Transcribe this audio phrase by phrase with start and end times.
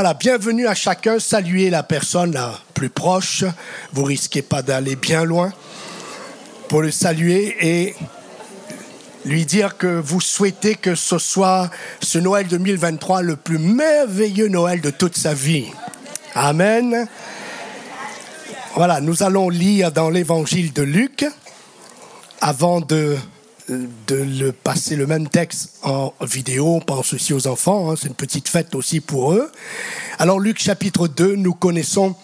[0.00, 1.18] Voilà, bienvenue à chacun.
[1.18, 3.42] Saluez la personne la plus proche.
[3.92, 5.52] Vous risquez pas d'aller bien loin
[6.68, 7.96] pour le saluer et
[9.24, 11.68] lui dire que vous souhaitez que ce soit
[12.00, 15.66] ce Noël 2023 le plus merveilleux Noël de toute sa vie.
[16.32, 17.08] Amen.
[18.76, 21.26] Voilà, nous allons lire dans l'évangile de Luc
[22.40, 23.16] avant de
[23.68, 26.76] de le passer le même texte en vidéo.
[26.76, 29.50] On pense aussi aux enfants, hein, c'est une petite fête aussi pour eux.
[30.18, 32.14] Alors Luc chapitre 2, nous connaissons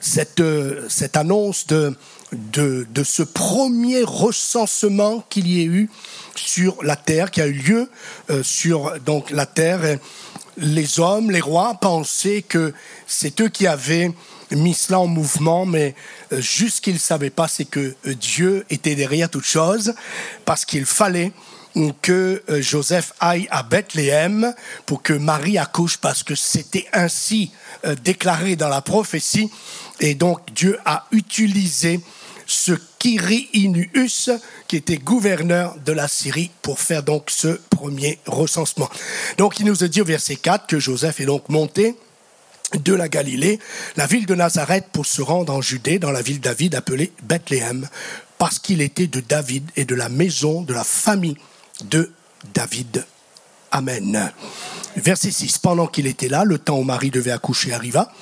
[0.00, 0.42] cette,
[0.88, 1.96] cette annonce de,
[2.32, 5.90] de, de ce premier recensement qu'il y ait eu
[6.34, 7.90] sur la terre, qui a eu lieu
[8.30, 9.98] euh, sur donc la terre.
[10.56, 12.74] Les hommes, les rois pensaient que
[13.06, 14.10] c'est eux qui avaient
[14.56, 15.94] mis cela en mouvement, mais
[16.32, 19.94] euh, juste ce qu'ils ne savaient pas, c'est que euh, Dieu était derrière toute chose,
[20.44, 21.32] parce qu'il fallait
[22.02, 27.50] que euh, Joseph aille à Bethléem pour que Marie accouche, parce que c'était ainsi
[28.04, 29.50] déclaré dans la prophétie.
[30.00, 32.00] Et donc Dieu a utilisé
[32.46, 34.30] ce Kiriinus,
[34.68, 38.90] qui était gouverneur de la Syrie, pour faire donc ce premier recensement.
[39.38, 41.96] Donc il nous a dit au verset 4 que Joseph est donc monté
[42.78, 43.58] de la Galilée,
[43.96, 47.88] la ville de Nazareth, pour se rendre en Judée, dans la ville David appelée Bethléem,
[48.38, 51.36] parce qu'il était de David et de la maison, de la famille
[51.84, 52.10] de
[52.54, 53.04] David.
[53.70, 54.32] Amen.
[54.96, 55.58] Verset 6.
[55.58, 58.12] Pendant qu'il était là, le temps où Marie devait accoucher arriva.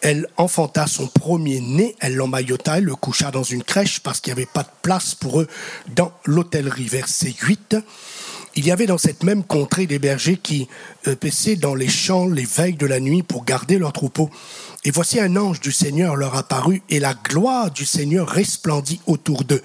[0.00, 4.40] Elle enfanta son premier-né, elle l'emmaillota, elle le coucha dans une crèche parce qu'il n'y
[4.40, 5.48] avait pas de place pour eux
[5.94, 6.86] dans l'hôtellerie.
[6.86, 7.76] Verset 8.
[8.58, 10.66] Il y avait dans cette même contrée des bergers qui
[11.06, 14.30] euh, paissaient dans les champs les veilles de la nuit pour garder leurs troupeaux.
[14.84, 19.44] Et voici un ange du Seigneur leur apparut, et la gloire du Seigneur resplendit autour
[19.44, 19.62] d'eux.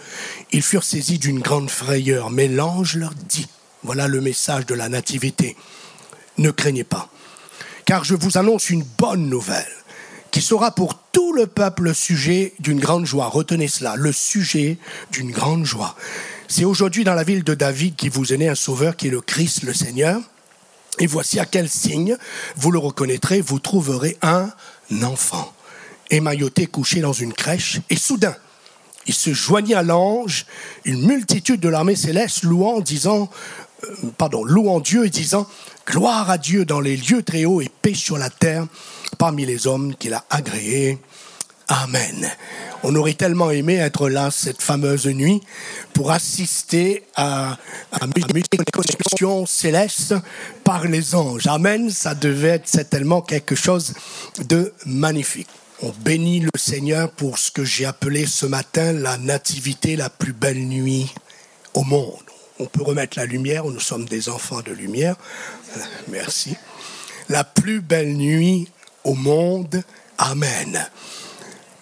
[0.51, 3.47] Ils furent saisis d'une grande frayeur, mais l'ange leur dit,
[3.83, 5.55] voilà le message de la nativité,
[6.37, 7.09] ne craignez pas,
[7.85, 9.71] car je vous annonce une bonne nouvelle,
[10.31, 13.27] qui sera pour tout le peuple le sujet d'une grande joie.
[13.27, 14.77] Retenez cela, le sujet
[15.11, 15.95] d'une grande joie.
[16.51, 19.09] C'est aujourd'hui dans la ville de David qui vous est né un sauveur qui est
[19.09, 20.19] le Christ, le Seigneur.
[20.99, 22.17] Et voici à quel signe
[22.57, 24.51] vous le reconnaîtrez, vous trouverez un
[25.01, 25.53] enfant,
[26.09, 28.35] émailloté couché dans une crèche, et soudain,
[29.07, 30.45] il se joignit à l'ange,
[30.83, 33.29] une multitude de l'armée céleste louant, disant,
[33.85, 35.47] euh, pardon, louant Dieu et disant,
[35.87, 38.67] gloire à Dieu dans les lieux très hauts et paix sur la terre
[39.17, 40.99] parmi les hommes qu'il a agréés.
[41.73, 42.29] Amen.
[42.83, 45.39] On aurait tellement aimé être là cette fameuse nuit
[45.93, 47.57] pour assister à,
[47.93, 50.15] à une céleste
[50.65, 51.47] par les anges.
[51.47, 51.89] Amen.
[51.89, 53.93] Ça devait être certainement quelque chose
[54.49, 55.47] de magnifique.
[55.81, 60.33] On bénit le Seigneur pour ce que j'ai appelé ce matin la nativité, la plus
[60.33, 61.09] belle nuit
[61.73, 62.19] au monde.
[62.59, 65.15] On peut remettre la lumière, nous sommes des enfants de lumière.
[66.09, 66.57] Merci.
[67.29, 68.67] La plus belle nuit
[69.05, 69.81] au monde.
[70.17, 70.85] Amen.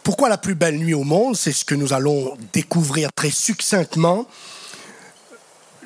[0.10, 4.26] Pourquoi la plus belle nuit au monde C'est ce que nous allons découvrir très succinctement.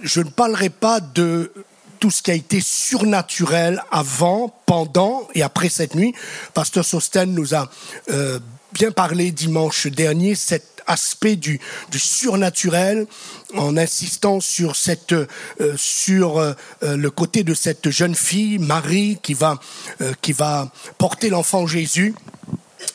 [0.01, 1.51] Je ne parlerai pas de
[1.99, 6.15] tout ce qui a été surnaturel avant, pendant et après cette nuit.
[6.53, 7.69] Pasteur Sosten nous a
[8.11, 8.39] euh,
[8.71, 11.59] bien parlé dimanche dernier, cet aspect du,
[11.93, 13.07] surnaturel,
[13.57, 14.73] en insistant sur,
[15.11, 15.25] euh,
[15.59, 22.15] euh, le côté de cette jeune fille, Marie, qui va porter l'enfant Jésus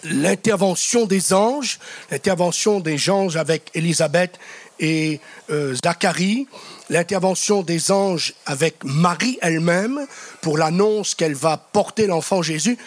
[0.05, 1.79] l'intervention des anges,
[2.11, 4.39] l'intervention des anges avec Élisabeth
[4.81, 6.47] et euh, Zacharie,
[6.89, 10.07] l'intervention des anges avec Marie elle-même
[10.41, 12.79] pour l'annonce qu'elle va porter l'enfant Jésus,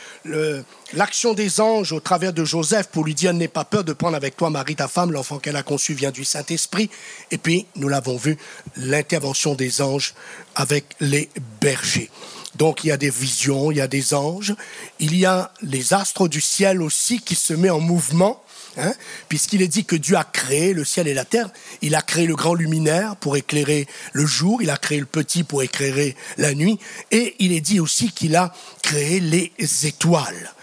[0.94, 4.16] l'action des anges au travers de Joseph pour lui dire n'aie pas peur de prendre
[4.16, 6.90] avec toi Marie ta femme, l'enfant qu'elle a conçu vient du Saint-Esprit,
[7.30, 8.38] et puis nous l'avons vu,
[8.78, 10.14] l'intervention des anges
[10.56, 11.30] avec les
[11.60, 12.10] bergers.
[12.56, 14.56] Donc il y a des visions, il y a des anges,
[15.00, 18.44] il y a les astres du ciel aussi qui se mettent en mouvement,
[18.78, 18.94] hein,
[19.30, 21.50] puisqu'il est dit que Dieu a créé le ciel et la terre,
[21.82, 25.44] il a créé le grand luminaire pour éclairer le jour, il a créé le petit
[25.44, 26.78] pour éclairer la nuit,
[27.12, 30.54] et il est dit aussi qu'il a créé les étoiles.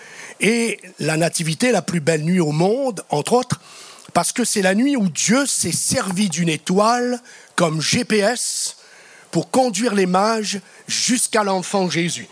[0.41, 3.61] Et la nativité, la plus belle nuit au monde, entre autres,
[4.13, 7.21] parce que c'est la nuit où Dieu s'est servi d'une étoile
[7.57, 8.78] comme GPS
[9.31, 12.29] pour conduire les mages jusqu'à l'enfant Jésus.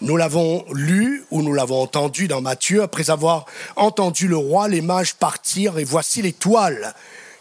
[0.00, 3.46] Nous l'avons lu ou nous l'avons entendu dans Matthieu, après avoir
[3.76, 6.94] entendu le roi, les mages partir, et voici l'étoile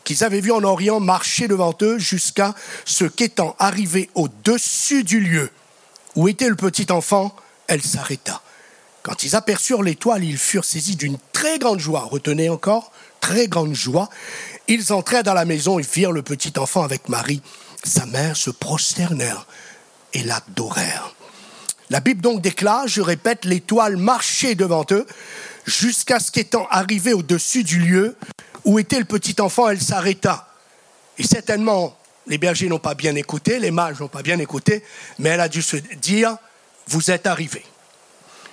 [0.03, 2.53] qu'ils avaient vue en Orient marcher devant eux jusqu'à
[2.85, 5.49] ce qu'étant arrivé au-dessus du lieu
[6.15, 7.35] où était le petit enfant,
[7.67, 8.41] elle s'arrêta.
[9.01, 12.07] Quand ils aperçurent l'étoile, ils furent saisis d'une très grande joie.
[12.09, 14.09] Retenez encore, très grande joie.
[14.67, 17.41] Ils entrèrent dans la maison et virent le petit enfant avec Marie.
[17.83, 19.45] Sa mère se prosternèrent
[20.13, 21.15] et l'adorèrent.
[21.89, 25.05] La Bible donc déclare, je répète, l'étoile marchait devant eux
[25.65, 28.15] jusqu'à ce qu'étant arrivée au-dessus du lieu
[28.65, 30.47] où était le petit enfant, elle s'arrêta.
[31.17, 31.97] Et certainement,
[32.27, 34.83] les bergers n'ont pas bien écouté, les mages n'ont pas bien écouté,
[35.19, 36.37] mais elle a dû se dire,
[36.87, 37.65] vous êtes arrivés.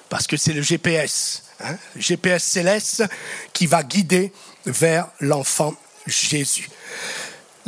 [0.08, 3.04] Parce que c'est le GPS, hein, le GPS céleste
[3.52, 4.32] qui va guider
[4.66, 5.74] vers l'enfant
[6.06, 6.68] Jésus.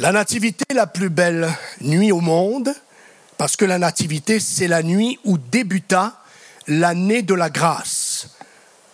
[0.02, 1.48] La nativité, la plus belle
[1.80, 2.74] nuit au monde,
[3.38, 6.20] parce que la nativité, c'est la nuit où débuta
[6.66, 8.30] l'année de la grâce,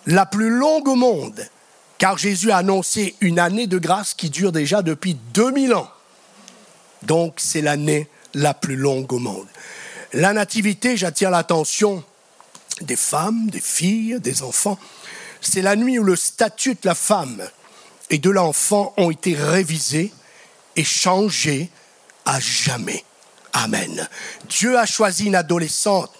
[0.04, 1.48] la plus longue au monde,
[1.96, 5.88] car Jésus a annoncé une année de grâce qui dure déjà depuis 2000 ans.
[7.04, 9.48] Donc c'est l'année la plus longue au monde.
[10.12, 12.04] La nativité, j'attire l'attention
[12.82, 14.78] des femmes, des filles, des enfants.
[15.40, 17.48] C'est la nuit où le statut de la femme
[18.10, 20.12] et de l'enfant ont été révisés
[20.78, 21.68] et changés
[22.24, 23.04] à jamais.
[23.52, 24.08] Amen.
[24.48, 26.12] Dieu a choisi une adolescente.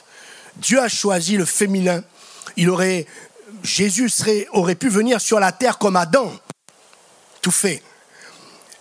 [0.56, 2.02] Dieu a choisi le féminin.
[3.62, 4.10] Jésus
[4.52, 6.31] aurait pu venir sur la terre comme Adam.
[7.40, 7.82] Tout fait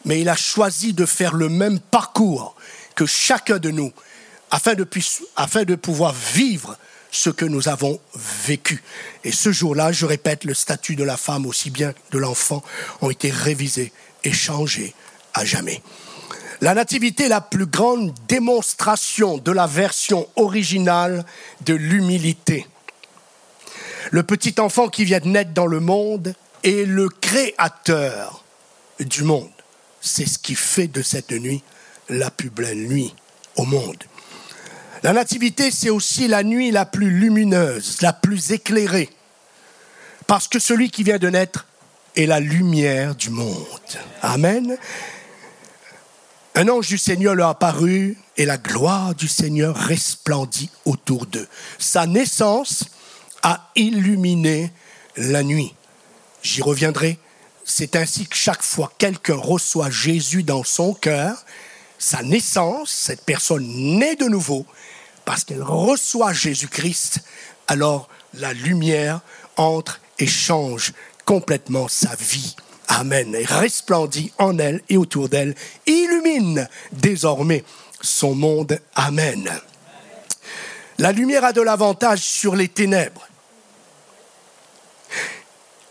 [0.08, 2.56] mais il a choisi de faire le même parcours
[2.96, 3.92] que chacun de nous
[4.50, 4.88] afin de,
[5.36, 6.78] afin de pouvoir vivre
[7.12, 8.82] ce que nous avons vécu.
[9.24, 12.64] Et ce jour-là, je répète, le statut de la femme aussi bien de l'enfant
[13.02, 13.92] ont été révisés
[14.24, 14.96] et changés
[15.46, 15.82] jamais.
[16.62, 21.24] La nativité est la plus grande démonstration de la version originale
[21.62, 22.66] de l'humilité.
[24.12, 28.44] Le petit enfant qui vient de naître dans le monde est le créateur
[29.00, 29.50] du monde
[30.08, 31.64] c'est ce qui fait de cette nuit
[32.10, 33.14] la plus belle nuit
[33.58, 34.04] au monde.
[35.04, 39.10] La nativité, c'est aussi la nuit la plus lumineuse, la plus éclairée,
[40.26, 41.68] parce que celui qui vient de naître
[42.16, 43.56] est la lumière du monde.
[44.22, 44.78] Amen.
[46.60, 51.48] Un ange du Seigneur leur apparut et la gloire du Seigneur resplendit autour d'eux.
[51.78, 52.86] Sa naissance
[53.44, 54.72] a illuminé
[55.18, 55.76] la nuit.
[56.42, 57.20] J'y reviendrai
[57.64, 61.46] c'est ainsi que chaque fois quelqu'un reçoit Jésus dans son cœur,
[62.00, 64.66] sa naissance, cette personne naît de nouveau,
[65.26, 67.20] parce qu'elle reçoit Jésus-Christ,
[67.68, 69.20] alors la lumière
[69.58, 70.94] entre et change
[71.24, 72.56] complètement sa vie.
[72.88, 73.36] Amen.
[73.36, 75.56] Et resplendit en elle et autour d'elle,
[75.86, 77.64] illumine désormais
[78.02, 78.80] son monde.
[78.96, 79.50] Amen.
[80.98, 83.28] La lumière a de l'avantage sur les ténèbres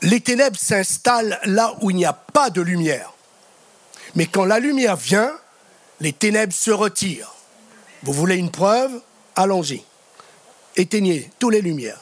[0.06, 3.12] les ténèbres s'installent là où il n'y a pas de lumière.
[4.14, 5.32] Mais quand la lumière vient,
[6.00, 7.34] les ténèbres se retirent.
[8.02, 9.00] Vous voulez une preuve?
[9.34, 9.82] Allons-y.
[10.76, 12.00] Éteignez toutes les lumières.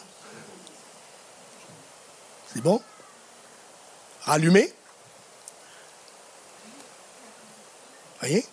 [2.52, 2.81] C'est bon?
[4.23, 4.73] Rallumez.
[8.24, 8.46] Voyez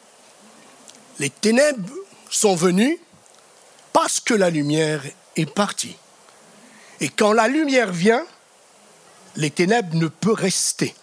[1.19, 1.94] Les ténèbres
[2.29, 3.00] sont venues
[3.94, 5.01] parce que la lumière
[5.38, 5.95] est partie.
[7.00, 8.25] Et quand la lumière vient,
[9.38, 10.94] les ténèbres ne peuvent rester.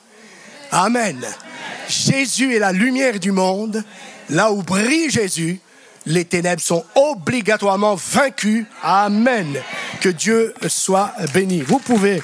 [0.70, 1.26] Amen.
[1.88, 3.82] Jésus est la lumière du monde.
[4.28, 5.60] Là où brille Jésus,
[6.04, 8.66] les ténèbres sont obligatoirement vaincues.
[8.82, 9.62] Amen.
[10.02, 11.62] Que Dieu soit béni.
[11.62, 12.20] Vous pouvez.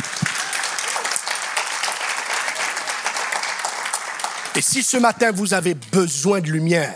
[4.56, 6.94] Et si ce matin vous avez besoin de lumière,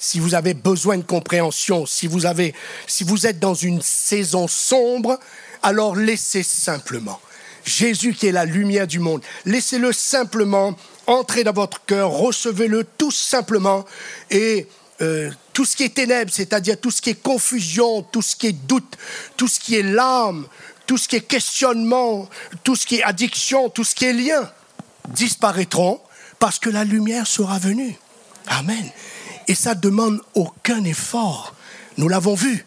[0.00, 5.18] si vous avez besoin de compréhension, si vous, êtes dans une saison sombre,
[5.62, 7.20] alors laissez simplement
[7.64, 9.22] Jésus qui est la lumière du monde.
[9.44, 10.76] Laissez-le simplement
[11.06, 13.84] entrer dans votre cœur, recevez-le tout simplement
[14.30, 14.66] et
[15.00, 18.48] euh, tout ce qui est ténèbres, c'est-à-dire tout ce qui est confusion, tout ce qui
[18.48, 18.96] est doute,
[19.36, 20.48] tout ce qui est larmes,
[20.86, 22.28] tout ce qui est questionnement,
[22.64, 24.50] tout ce qui est addiction, tout ce qui est lien,
[25.08, 26.00] disparaîtront
[26.38, 27.96] parce que la lumière sera venue.
[28.46, 28.90] Amen.
[29.46, 31.54] Et ça demande aucun effort.
[31.96, 32.64] Nous l'avons vu.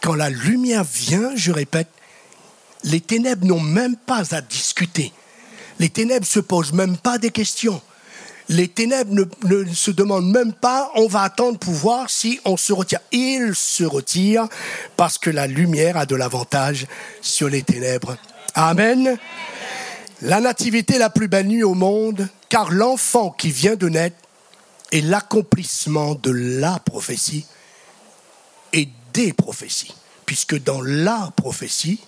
[0.00, 1.88] Quand la lumière vient, je répète,
[2.84, 5.12] les ténèbres n'ont même pas à discuter.
[5.78, 7.80] Les ténèbres se posent même pas des questions.
[8.48, 12.72] Les ténèbres ne, se demandent même pas, on va attendre pour voir si on se
[12.72, 13.00] retire.
[13.12, 14.48] Ils se retirent
[14.96, 16.86] parce que la lumière a de l'avantage
[17.20, 18.16] sur les ténèbres.
[18.54, 19.18] Amen.
[20.22, 24.16] La nativité la plus belle nuit au monde, car l'enfant qui vient de naître
[24.90, 27.46] est l'accomplissement de la prophétie
[28.72, 29.94] et des prophéties.
[30.26, 32.00] Puisque dans la prophétie,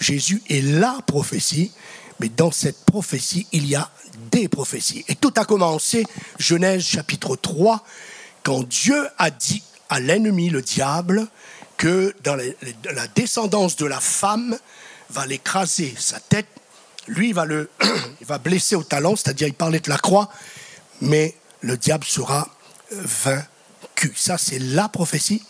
[0.00, 1.70] Jésus est la prophétie,
[2.18, 3.90] mais dans cette prophétie, il y a
[4.32, 5.04] des prophéties.
[5.06, 6.04] Et tout a commencé,
[6.38, 7.84] Genèse chapitre 3,
[8.42, 11.28] quand Dieu a dit à l'ennemi, le diable,
[11.76, 14.58] que dans la descendance de la femme
[15.10, 16.48] va l'écraser sa tête.
[17.08, 17.70] Lui, il va, le,
[18.44, 20.28] blesser au talon, c'est-à-dire il parlait de la croix,
[21.00, 22.48] mais le diable sera
[22.90, 24.12] vaincu.
[24.16, 25.42] Ça, c'est la prophétie.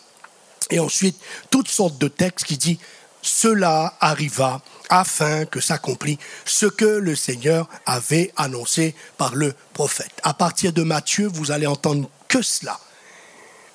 [0.71, 2.79] Et ensuite, toutes sortes de textes qui disent
[3.21, 10.13] cela arriva afin que s'accomplisse ce que le Seigneur avait annoncé par le prophète.
[10.23, 12.79] À partir de Matthieu, vous allez entendre que cela.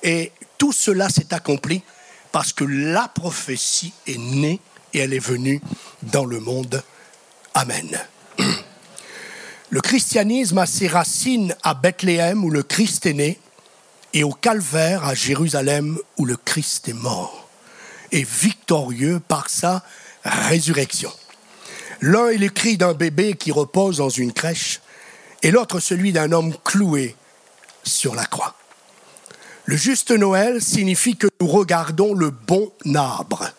[0.02, 1.82] Et tout cela s'est accompli
[2.30, 4.60] parce que la prophétie est née
[4.92, 5.60] et elle est venue
[6.02, 6.82] dans le monde.
[7.54, 7.98] Amen.
[9.70, 13.38] Le christianisme a ses racines à Bethléem où le Christ est né
[14.14, 17.48] et au calvaire à Jérusalem où le Christ est mort
[18.12, 19.82] et victorieux par sa
[20.24, 21.12] résurrection.
[22.00, 24.80] L'un est le cri d'un bébé qui repose dans une crèche,
[25.42, 27.16] et l'autre celui d'un homme cloué
[27.84, 28.54] sur la croix.
[29.64, 33.50] Le juste Noël signifie que nous regardons le bon arbre,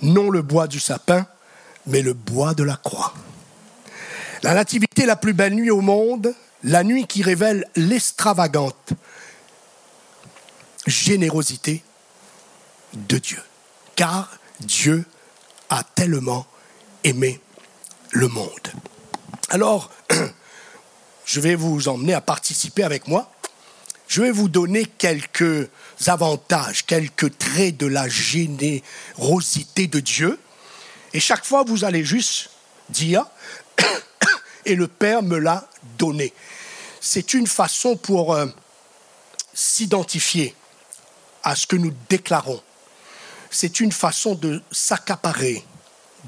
[0.00, 1.26] non le bois du sapin,
[1.86, 3.14] mais le bois de la croix.
[4.42, 6.34] La nativité la plus belle nuit au monde,
[6.64, 8.92] la nuit qui révèle l'extravagante
[10.86, 11.82] générosité
[12.94, 13.40] de Dieu
[13.96, 15.04] car Dieu
[15.70, 16.46] a tellement
[17.04, 17.40] aimé
[18.10, 18.68] le monde.
[19.50, 19.90] Alors,
[21.24, 23.30] je vais vous emmener à participer avec moi.
[24.08, 25.68] Je vais vous donner quelques
[26.06, 30.38] avantages, quelques traits de la générosité de Dieu.
[31.14, 32.50] Et chaque fois, vous allez juste
[32.88, 33.26] dire,
[34.64, 36.32] et le Père me l'a donné.
[37.00, 38.46] C'est une façon pour euh,
[39.52, 40.54] s'identifier
[41.42, 42.62] à ce que nous déclarons
[43.52, 45.62] c'est une façon de s'accaparer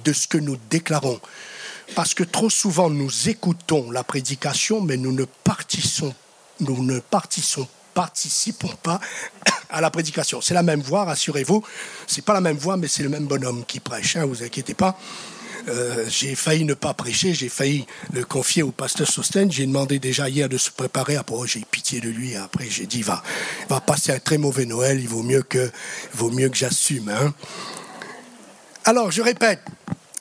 [0.05, 1.21] de ce que nous déclarons.
[1.95, 6.15] Parce que trop souvent, nous écoutons la prédication, mais nous ne participons,
[6.61, 9.01] nous ne participons, participons pas
[9.71, 10.41] à la prédication.
[10.41, 11.65] C'est la même voix, rassurez-vous.
[12.07, 14.17] C'est pas la même voix, mais c'est le même bonhomme qui prêche.
[14.17, 14.99] Hein, vous inquiétez pas.
[15.69, 19.51] Euh, j'ai failli ne pas prêcher, j'ai failli le confier au pasteur Sosten.
[19.51, 21.17] J'ai demandé déjà hier de se préparer.
[21.17, 22.37] Après, oh, j'ai pitié de lui.
[22.37, 23.23] Après, j'ai dit, va,
[23.69, 25.01] va passer un très mauvais Noël.
[25.01, 25.71] Il vaut mieux que,
[26.53, 27.09] j'assume.
[27.09, 27.33] Hein.
[28.85, 29.61] Alors, je répète.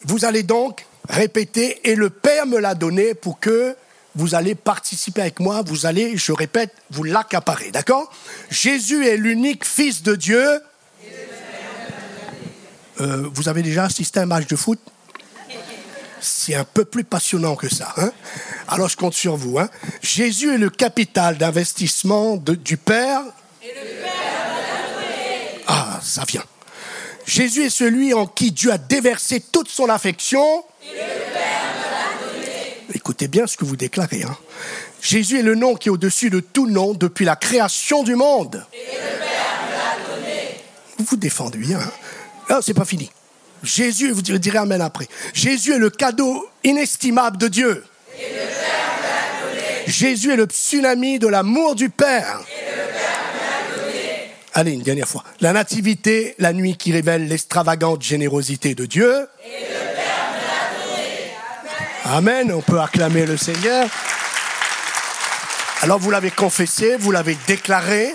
[0.06, 3.76] Vous allez donc répéter, et le Père me l'a donné pour que
[4.16, 8.12] vous allez participer avec moi, vous allez, je répète, vous l'accaparer, d'accord?
[8.50, 10.62] Jésus est l'unique Fils de Dieu.
[13.02, 14.80] Euh, vous avez déjà assisté à un match de foot?
[16.22, 17.94] C'est un peu plus passionnant que ça.
[17.98, 18.12] Hein?
[18.68, 19.60] Alors je compte sur vous.
[19.60, 19.70] Hein.
[20.02, 23.22] Jésus est le capital d'investissement du Père.
[23.62, 24.24] Et le Père
[25.68, 26.44] ah, ça vient.
[27.26, 30.64] Jésus est celui en qui Dieu a déversé toute son affection.
[30.84, 31.33] Et le Père
[32.94, 34.24] Écoutez bien ce que vous déclarez.
[34.24, 34.38] Hein.
[35.02, 38.66] Jésus est le nom qui est au-dessus de tout nom depuis la création du monde.
[40.98, 41.74] Vous vous défendez.
[41.74, 41.92] Hein.
[42.50, 43.12] Ah, c'est pas fini.
[43.64, 45.08] Jésus, vous direz Amen après.
[45.34, 47.84] Jésus est le cadeau inestimable de Dieu.
[49.88, 52.42] Jésus est le tsunami de l'amour du Père.
[54.54, 55.24] Allez, une dernière fois.
[55.42, 59.28] La nativité, la nuit qui révèle l'extravagante générosité de Dieu.
[62.06, 62.52] Amen.
[62.52, 63.88] On peut acclamer le Seigneur.
[65.82, 68.14] Alors vous l'avez confessé, vous l'avez déclaré.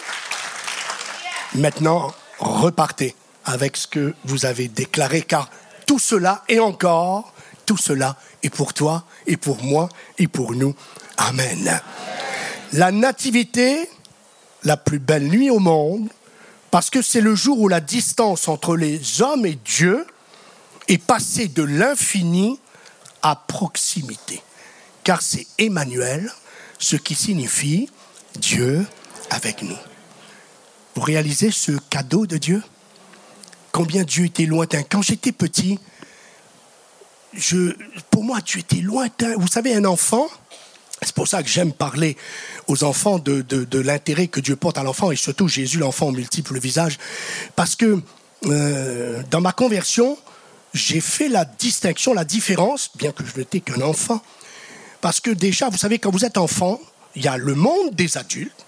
[1.55, 3.17] Maintenant, repartez
[3.47, 5.49] avec ce que vous avez déclaré, car
[5.87, 7.33] tout cela et encore,
[7.65, 10.75] tout cela est pour toi et pour moi et pour nous.
[11.17, 11.81] Amen.
[12.75, 13.89] La nativité,
[14.65, 16.09] la plus belle nuit au monde,
[16.71, 20.07] parce que c'est le jour où la distance entre les hommes et Dieu
[20.89, 22.61] est passée de l'infini
[23.23, 24.43] à proximité.
[25.05, 26.31] Car c'est Emmanuel,
[26.79, 27.89] ce qui signifie
[28.37, 28.87] Dieu
[29.31, 29.77] avec nous.
[30.95, 32.63] Vous réalisez ce cadeau de Dieu?
[33.73, 34.83] Combien Dieu était lointain.
[34.83, 35.79] Quand j'étais petit,
[37.35, 37.75] je,
[38.11, 39.35] pour moi, Dieu était lointain.
[39.37, 40.27] Vous savez, un enfant,
[41.03, 42.17] c'est pour ça que j'aime parler
[42.67, 46.13] aux enfants de, de, l'intérêt que Dieu porte à l'enfant, et surtout Jésus, l'enfant aux
[46.13, 46.99] multiples visages.
[47.55, 48.01] Parce que
[48.47, 50.19] euh, dans ma conversion,
[50.79, 54.23] j'ai fait la distinction, la différence, bien que je n'étais qu'un enfant.
[55.01, 56.81] Parce que déjà, vous savez, quand vous êtes enfant,
[57.15, 58.65] il y a le monde des adultes,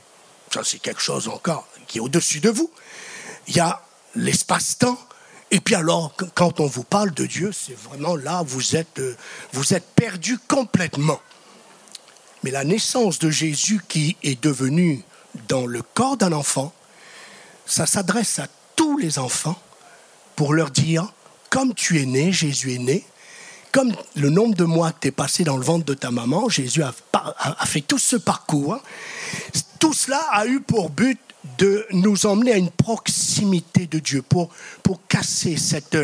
[0.52, 2.70] ça c'est quelque chose encore qui est au-dessus de vous.
[3.48, 3.82] Il y a
[4.14, 4.98] l'espace-temps.
[5.50, 9.16] Et puis alors, quand on vous parle de Dieu, c'est vraiment là, vous êtes, euh,
[9.52, 11.20] vous êtes perdu complètement.
[12.44, 15.02] Mais la naissance de Jésus qui est devenu
[15.48, 16.72] dans le corps d'un enfant,
[17.66, 19.60] ça s'adresse à tous les enfants
[20.36, 21.12] pour leur dire,
[21.50, 23.04] comme tu es né, Jésus est né,
[23.72, 26.82] comme le nombre de mois que tu passé dans le ventre de ta maman, Jésus
[26.82, 28.80] a, a fait tout ce parcours,
[29.78, 31.18] tout cela a eu pour but
[31.58, 34.50] de nous emmener à une proximité de Dieu, pour,
[34.82, 35.96] pour casser cette,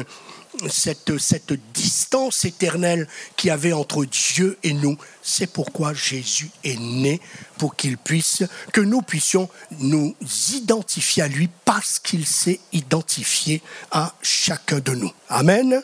[0.68, 4.96] cette, distance éternelle qu'il y avait entre Dieu et nous.
[5.22, 7.20] C'est pourquoi Jésus est né,
[7.58, 9.48] pour qu'il puisse, que nous puissions
[9.78, 10.14] nous
[10.52, 15.12] identifier à lui parce qu'il s'est identifié à chacun de nous.
[15.28, 15.82] Amen.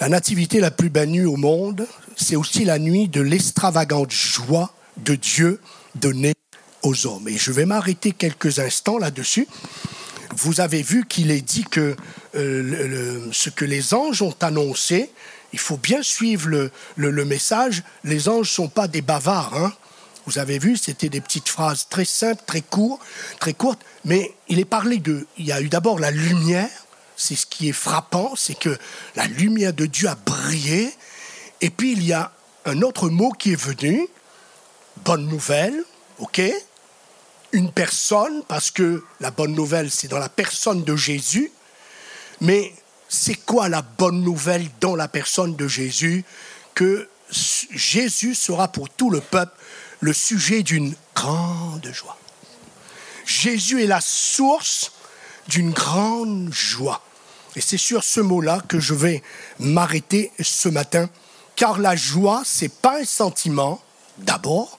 [0.00, 5.14] La nativité la plus belle au monde, c'est aussi la nuit de l'extravagante joie de
[5.14, 5.60] Dieu
[5.94, 6.34] donnée
[6.82, 7.28] aux hommes.
[7.28, 9.48] Et je vais m'arrêter quelques instants là-dessus
[10.36, 11.96] vous avez vu qu'il est dit que
[12.34, 15.10] euh, ce que les anges ont annoncé,
[15.52, 17.82] il faut bien suivre le, message.
[18.04, 19.56] Les anges ne sont pas des bavards.
[19.56, 19.72] Hein.
[20.26, 23.00] Vous avez vu, c'était des petites phrases très simples, très courtes,
[23.40, 23.80] très courtes.
[24.04, 25.26] Mais il est parlé de.
[25.38, 26.68] Il y a eu d'abord la lumière.
[27.16, 28.78] C'est ce qui est frappant, c'est que
[29.16, 30.92] la lumière de Dieu a brillé.
[31.60, 32.30] Et puis il y a
[32.64, 34.06] un autre mot qui est venu.
[35.04, 35.82] Bonne nouvelle,
[36.18, 36.40] ok?
[37.52, 41.50] Une personne, parce que la bonne nouvelle, c'est dans la personne de Jésus.
[42.40, 42.72] Mais
[43.08, 46.24] c'est quoi la bonne nouvelle dans la personne de Jésus?
[46.74, 49.52] Que Jésus sera pour tout le peuple
[50.00, 52.16] le sujet d'une grande joie.
[53.26, 54.92] Jésus est la source
[55.48, 57.02] d'une grande joie.
[57.56, 59.22] Et c'est sur ce mot-là que je vais
[59.58, 61.10] m'arrêter ce matin,
[61.56, 63.82] car la joie, c'est pas un sentiment,
[64.18, 64.77] d'abord,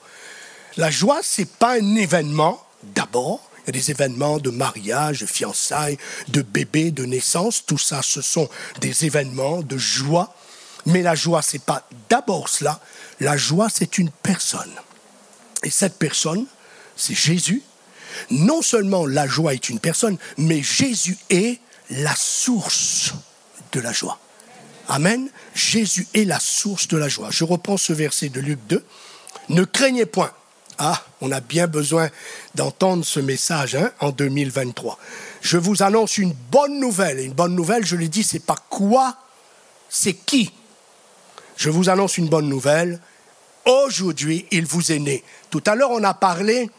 [0.79, 3.41] la joie, c'est pas un événement d'abord.
[3.57, 5.97] Il y a des événements de mariage, de fiançailles,
[6.29, 7.65] de bébé, de naissance.
[7.65, 10.33] Tout ça, ce sont des événements de joie.
[10.85, 12.79] Mais la joie, c'est pas d'abord cela.
[13.19, 14.71] La joie, c'est une personne.
[15.63, 16.45] Et cette personne,
[16.95, 17.61] c'est Jésus.
[18.31, 21.59] Non seulement la joie est une personne, mais Jésus est
[21.89, 23.15] la source
[23.73, 24.17] de la joie.
[24.87, 25.29] Amen.
[25.53, 27.31] Jésus est la source de la joie.
[27.31, 28.85] Je reprends ce verset de Luc 2.
[29.49, 30.31] Ne craignez point.
[30.81, 32.09] Ah, on a bien besoin
[32.55, 34.97] d'entendre ce message hein, en 2023.
[35.41, 37.19] Je vous annonce une bonne nouvelle.
[37.19, 39.17] Une bonne nouvelle, je l'ai dit, c'est pas quoi,
[39.89, 40.53] c'est qui.
[41.57, 43.01] Je vous annonce une bonne nouvelle.
[43.65, 45.21] Aujourd'hui, il vous est né.
[45.49, 46.69] Tout à l'heure, on a parlé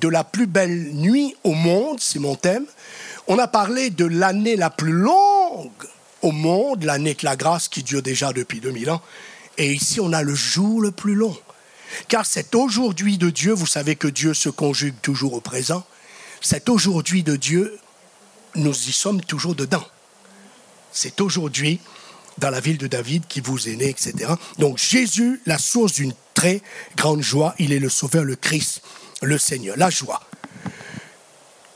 [0.00, 2.64] de la plus belle nuit au monde, c'est mon thème.
[3.26, 5.70] On a parlé de l'année la plus longue
[6.22, 9.02] au monde, l'année de la grâce qui dure déjà depuis 2000 ans.
[9.58, 11.36] Et ici, on a le jour le plus long.
[12.08, 15.84] Car cet aujourd'hui de Dieu, vous savez que Dieu se conjugue toujours au présent,
[16.40, 17.78] cet aujourd'hui de Dieu,
[18.54, 19.84] nous y sommes toujours dedans.
[20.92, 21.80] C'est aujourd'hui
[22.38, 24.32] dans la ville de David qui vous est né, etc.
[24.58, 26.62] Donc Jésus, la source d'une très
[26.96, 28.82] grande joie, il est le Sauveur, le Christ,
[29.22, 30.20] le Seigneur, la joie.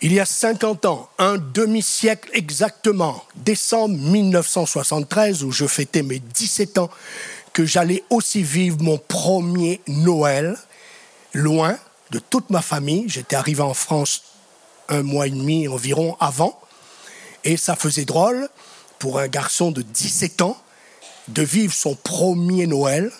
[0.00, 6.78] Il y a 50 ans, un demi-siècle exactement, décembre 1973, où je fêtais mes 17
[6.78, 6.90] ans,
[7.54, 10.58] que j'allais aussi vivre mon premier Noël
[11.32, 11.78] loin
[12.10, 13.04] de toute ma famille.
[13.06, 14.24] J'étais arrivé en France
[14.90, 16.60] un mois et demi environ avant.
[17.44, 18.48] Et ça faisait drôle
[18.98, 20.58] pour un garçon de 17 ans
[21.28, 23.10] de vivre son premier Noël.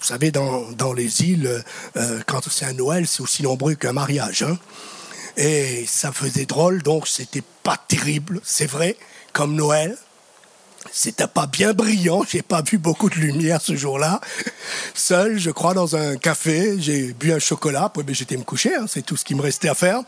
[0.00, 1.64] Vous savez, dans, dans les îles,
[1.96, 4.42] euh, quand c'est un Noël, c'est aussi nombreux qu'un mariage.
[4.42, 4.58] Hein.
[5.36, 8.96] Et ça faisait drôle, donc c'était pas terrible, c'est vrai,
[9.32, 9.96] comme Noël.
[10.92, 14.20] C'était pas bien brillant, j'ai pas vu beaucoup de lumière ce jour-là.
[14.94, 18.86] Seul, je crois, dans un café, j'ai bu un chocolat, puis j'étais me coucher, hein,
[18.88, 20.00] c'est tout ce qui me restait à faire.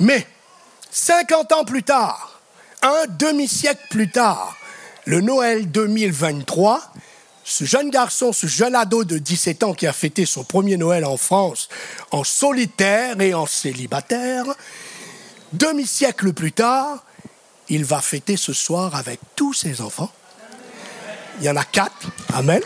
[0.00, 0.26] Mais,
[0.90, 2.40] 50 ans plus tard,
[2.82, 4.56] un demi-siècle plus tard,
[5.04, 6.92] le Noël 2023,
[7.44, 11.04] ce jeune garçon, ce jeune ado de 17 ans qui a fêté son premier Noël
[11.04, 11.68] en France
[12.10, 14.44] en solitaire et en célibataire,
[15.52, 17.04] demi-siècle plus tard,
[17.70, 20.10] il va fêter ce soir avec tous ses enfants.
[21.40, 22.10] Il y en a quatre.
[22.34, 22.60] Amen.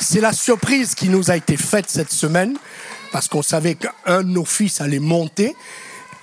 [0.00, 2.56] C'est la surprise qui nous a été faite cette semaine,
[3.12, 5.56] parce qu'on savait qu'un de nos fils allait monter,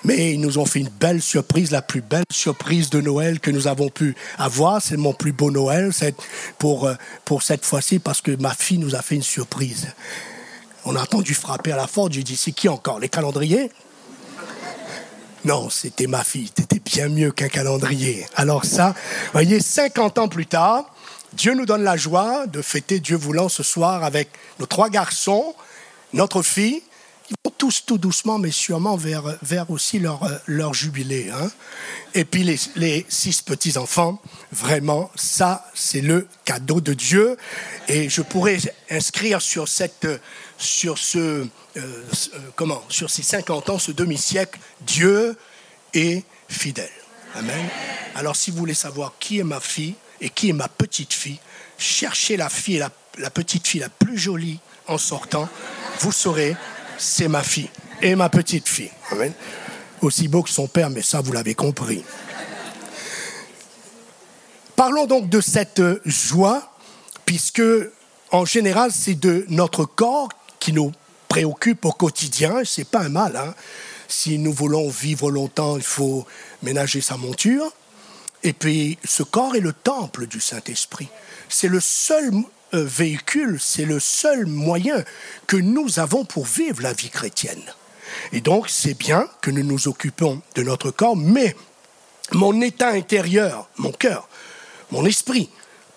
[0.03, 3.51] mais ils nous ont fait une belle surprise, la plus belle surprise de Noël que
[3.51, 4.81] nous avons pu avoir.
[4.81, 5.91] C'est mon plus beau Noël
[6.57, 9.87] pour, euh, pour cette fois-ci, parce que ma fille nous a fait une surprise.
[10.85, 12.99] On a entendu frapper à la porte, j'ai dit, c'est qui encore?
[12.99, 13.71] Les calendriers?
[15.45, 16.49] Non, c'était ma fille.
[16.55, 18.25] C'était bien mieux qu'un calendrier.
[18.35, 18.93] Alors ça,
[19.31, 20.93] voyez, 50 ans plus tard,
[21.33, 25.55] Dieu nous donne la joie de fêter Dieu voulant ce soir avec nos trois garçons,
[26.13, 26.81] notre fille.
[27.29, 31.29] Ils vont tous tout doucement, mais sûrement vers, aussi leur, leur jubilé.
[31.29, 31.51] Hein.
[32.15, 34.19] Et puis les, les six petits-enfants,
[34.51, 37.37] vraiment, ça, c'est le cadeau de Dieu.
[37.87, 38.57] Et je pourrais
[38.89, 40.07] inscrire sur, cette,
[40.57, 41.45] sur ce
[41.79, 45.35] euh, euh, comment, sur ces 50 ans, ce demi-siècle, Dieu
[45.93, 46.89] est fidèle.
[47.35, 47.65] Amen.
[48.15, 51.39] Alors si vous voulez savoir qui est ma fille et qui est ma petite fille,
[51.77, 55.47] cherchez la fille et la, petite fille la plus jolie en sortant.
[55.99, 56.55] Vous saurez,
[56.97, 57.69] c'est ma fille
[58.01, 58.91] et ma petite fille.
[59.11, 59.33] Amen.
[60.01, 62.03] aussi beau que son père, mais ça, vous l'avez compris.
[64.75, 66.73] Parlons donc de cette joie,
[67.25, 67.61] puisque
[68.31, 70.91] en général, c'est de notre corps qui nous
[71.39, 72.63] préoccupe au quotidien.
[72.65, 73.37] C'est pas un mal.
[73.37, 73.55] Hein.
[74.09, 76.25] Si nous voulons vivre longtemps, il faut
[76.63, 77.71] ménager sa monture.
[78.43, 81.07] Et puis, ce corps est le temple du Saint-Esprit.
[81.47, 82.33] C'est le seul
[82.73, 85.01] euh, véhicule, c'est le seul moyen
[85.47, 87.63] que nous avons pour vivre la vie chrétienne.
[88.33, 91.55] Et donc, c'est bien que nous nous occupons de notre corps, mais
[92.33, 94.27] mon état intérieur, mon cœur,
[94.91, 95.49] mon esprit,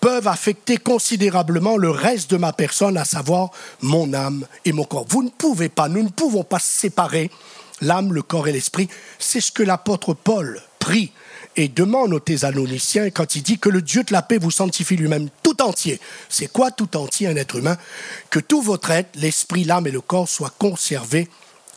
[0.03, 5.05] peuvent affecter considérablement le reste de ma personne, à savoir mon âme et mon corps.
[5.07, 7.31] Vous ne pouvez pas, nous ne pouvons pas séparer
[7.79, 8.89] l'âme, le corps et l'esprit.
[9.17, 11.13] C'est ce que l'apôtre Paul prie
[11.55, 14.97] et demande aux Thessaloniciens quand il dit que le Dieu de la paix vous sanctifie
[14.97, 16.01] lui-même tout entier.
[16.27, 17.77] C'est quoi tout entier un être humain?
[18.29, 21.29] Que tout votre être, l'esprit, l'âme et le corps soient conservés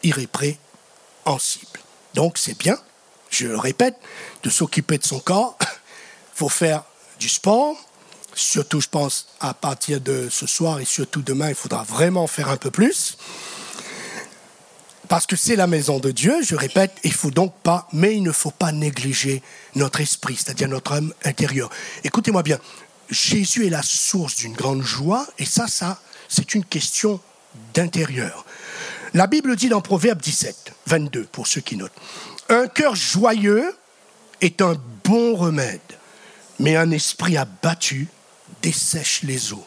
[0.03, 1.79] irrépréhensibles.
[2.15, 2.77] Donc c'est bien,
[3.31, 3.95] je le répète,
[4.43, 5.57] de s'occuper de son corps.
[5.61, 5.67] Il
[6.35, 6.83] faut faire
[7.21, 7.77] du sport.
[8.37, 12.51] Surtout, je pense, à partir de ce soir et surtout demain, il faudra vraiment faire
[12.51, 13.17] un peu plus
[15.09, 18.23] parce que c'est la maison de Dieu, je répète, il faut donc pas, mais il
[18.23, 19.43] ne faut pas négliger
[19.75, 21.71] notre esprit, c'est-à-dire notre âme intérieure.
[22.05, 22.59] Écoutez-moi bien,
[23.09, 27.21] Jésus est la source d'une grande joie, et ça, ça, c'est une question
[27.73, 28.45] d'intérieur.
[29.15, 31.93] La Bible dit dans Proverbe 17, 22, pour ceux qui notent,
[32.49, 33.75] un cœur joyeux
[34.41, 35.81] est un bon remède,
[36.59, 38.09] mais un esprit abattu
[38.67, 39.65] dessèche les eaux.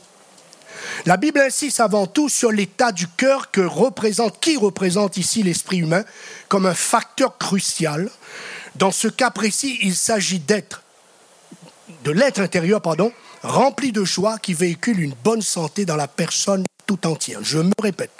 [1.06, 3.62] La Bible insiste avant tout sur l'état du cœur qui
[4.58, 6.04] représente ici l'esprit humain
[6.48, 8.10] comme un facteur crucial.
[8.76, 10.84] Dans ce cas précis, il s'agit d'être,
[12.04, 16.66] de l'être intérieur, pardon, rempli de joie qui véhicule une bonne santé dans la personne
[16.86, 17.40] tout entière.
[17.42, 18.12] Je me répète.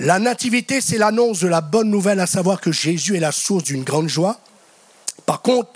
[0.00, 3.64] La nativité, c'est l'annonce de la bonne nouvelle, à savoir que Jésus est la source
[3.64, 4.40] d'une grande joie.
[5.24, 5.70] Par contre,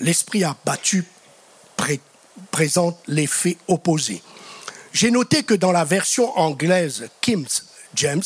[0.00, 1.04] l'esprit abattu
[2.50, 4.22] présente l'effet opposé.
[4.92, 7.44] J'ai noté que dans la version anglaise Kim
[7.94, 8.22] James,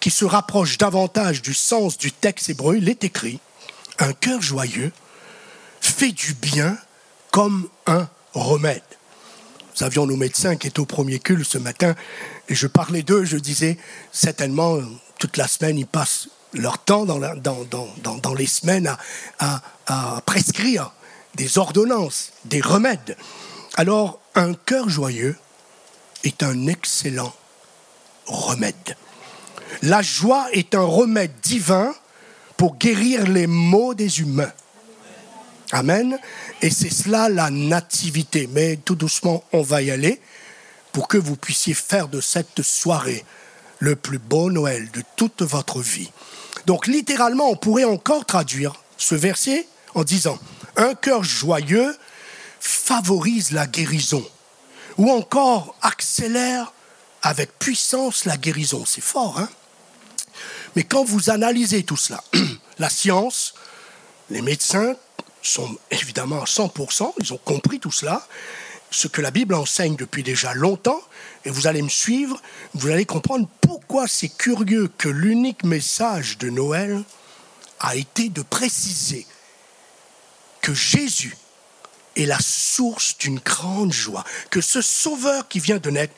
[0.00, 3.40] qui se rapproche davantage du sens du texte hébreu, il est écrit
[3.98, 4.92] Un cœur joyeux
[5.80, 6.78] fait du bien
[7.30, 8.82] comme un remède.
[9.76, 11.94] Nous avions nos médecins qui étaient au premier culte ce matin,
[12.48, 13.76] et je parlais d'eux, je disais,
[14.12, 14.78] certainement,
[15.18, 18.96] toute la semaine, ils passent leur temps dans, les semaines
[19.38, 20.92] à prescrire
[21.38, 23.16] des ordonnances, des remèdes.
[23.76, 25.36] Alors, un cœur joyeux
[26.24, 27.32] est un excellent
[28.26, 28.96] remède.
[29.82, 31.94] La joie est un remède divin
[32.56, 34.52] pour guérir les maux des humains.
[35.70, 36.18] Amen.
[36.60, 38.48] Et c'est cela la nativité.
[38.52, 40.20] Mais tout doucement, on va y aller
[40.92, 43.24] pour que vous puissiez faire de cette soirée
[43.78, 46.10] le plus beau Noël de toute votre vie.
[46.66, 50.38] Donc littéralement, on pourrait encore traduire ce verset en disant,
[50.78, 51.94] un cœur joyeux
[52.60, 54.26] favorise la guérison
[54.96, 56.72] ou encore accélère
[57.22, 58.84] avec puissance la guérison.
[58.86, 59.48] C'est fort, hein?
[60.76, 62.22] Mais quand vous analysez tout cela,
[62.78, 63.54] la science,
[64.30, 64.94] les médecins
[65.42, 68.26] sont évidemment à 100%, ils ont compris tout cela,
[68.90, 71.00] ce que la Bible enseigne depuis déjà longtemps,
[71.44, 72.40] et vous allez me suivre,
[72.74, 77.02] vous allez comprendre pourquoi c'est curieux que l'unique message de Noël
[77.80, 79.26] a été de préciser
[80.60, 81.36] que Jésus
[82.16, 86.14] est la source d'une grande joie, que ce Sauveur qui vient de naître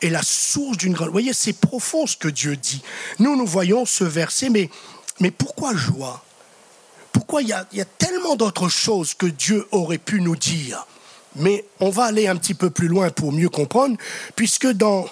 [0.00, 1.08] est la source d'une grande...
[1.08, 2.82] Vous voyez, c'est profond ce que Dieu dit.
[3.18, 4.70] Nous, nous voyons ce verset, mais,
[5.20, 6.24] mais pourquoi joie?
[7.12, 10.86] Pourquoi il y a, tellement d'autres choses que Dieu aurait pu nous dire?
[11.36, 13.96] Mais on va aller un petit peu plus loin pour mieux comprendre,
[14.34, 15.06] puisque dans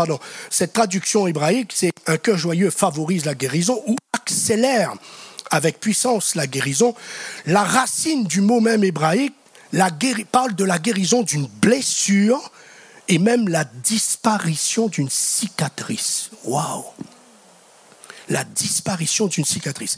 [0.50, 4.94] cette traduction hébraïque, c'est un cœur joyeux favorise la guérison ou accélère
[5.50, 6.94] avec puissance la guérison.
[7.46, 9.34] La racine du mot même hébraïque
[9.72, 9.90] la
[10.30, 12.50] parle de la guérison d'une blessure
[13.08, 16.30] et même la disparition d'une cicatrice.
[16.44, 16.84] Waouh
[18.28, 19.96] La disparition d'une cicatrice.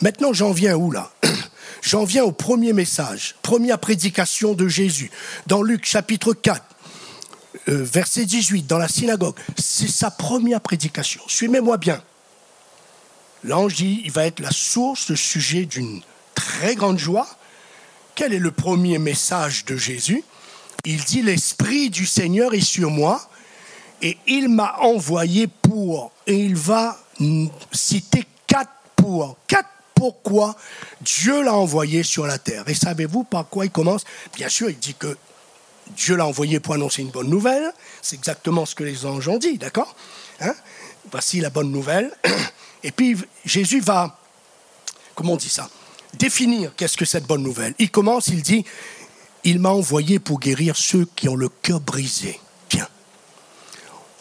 [0.00, 1.12] Maintenant, j'en viens où là?
[1.82, 5.10] J'en viens au premier message, première prédication de Jésus,
[5.46, 6.64] dans Luc chapitre 4,
[7.68, 9.36] euh, verset 18, dans la synagogue.
[9.56, 11.20] C'est sa première prédication.
[11.28, 12.02] Suivez-moi bien.
[13.44, 16.02] L'ange dit, il va être la source, le sujet d'une
[16.34, 17.28] très grande joie,
[18.14, 20.24] quel est le premier message de Jésus?
[20.84, 23.28] Il dit, l'Esprit du Seigneur est sur moi
[24.02, 26.98] et il m'a envoyé pour, et il va
[27.72, 29.36] citer quatre pour.
[29.46, 30.54] Quatre pourquoi
[31.00, 32.68] Dieu l'a envoyé sur la terre.
[32.68, 34.04] Et savez-vous par quoi il commence?
[34.34, 35.16] Bien sûr, il dit que
[35.96, 37.72] Dieu l'a envoyé pour annoncer une bonne nouvelle.
[38.02, 39.96] C'est exactement ce que les anges ont dit, d'accord
[40.40, 40.54] hein?
[41.10, 42.12] Voici la bonne nouvelle.
[42.82, 44.18] Et puis Jésus va
[45.16, 45.68] comment on dit ça
[46.14, 47.74] Définir qu'est-ce que cette bonne nouvelle.
[47.78, 48.64] Il commence, il dit,
[49.44, 52.40] il m'a envoyé pour guérir ceux qui ont le cœur brisé.
[52.68, 52.88] Tiens,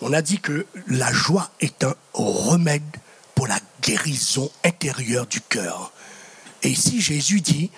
[0.01, 2.83] on a dit que la joie est un remède
[3.33, 5.93] pour la guérison intérieure du cœur.
[6.63, 7.71] Et ici, Jésus dit,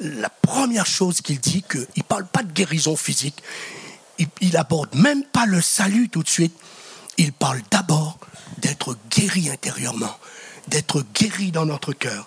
[0.00, 3.42] la première chose qu'il dit, qu'il ne parle pas de guérison physique,
[4.18, 6.54] il, il aborde même pas le salut tout de suite,
[7.18, 8.18] il parle d'abord
[8.58, 10.16] d'être guéri intérieurement,
[10.68, 12.26] d'être guéri dans notre cœur.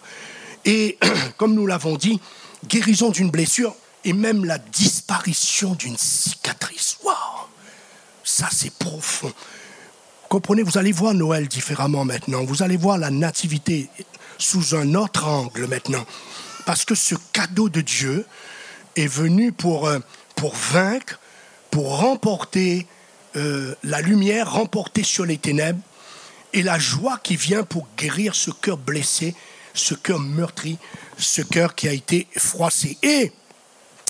[0.65, 0.97] Et
[1.37, 2.19] comme nous l'avons dit,
[2.67, 6.97] guérison d'une blessure et même la disparition d'une cicatrice.
[7.03, 7.15] Waouh
[8.23, 9.31] Ça, c'est profond.
[10.29, 12.43] Comprenez, vous allez voir Noël différemment maintenant.
[12.43, 13.89] Vous allez voir la nativité
[14.37, 16.05] sous un autre angle maintenant.
[16.65, 18.25] Parce que ce cadeau de Dieu
[18.95, 19.99] est venu pour, euh,
[20.35, 21.19] pour vaincre,
[21.71, 22.87] pour remporter
[23.35, 25.79] euh, la lumière, remporter sur les ténèbres,
[26.53, 29.33] et la joie qui vient pour guérir ce cœur blessé,
[29.73, 30.77] ce cœur meurtri,
[31.17, 32.97] ce cœur qui a été froissé.
[33.01, 33.31] Et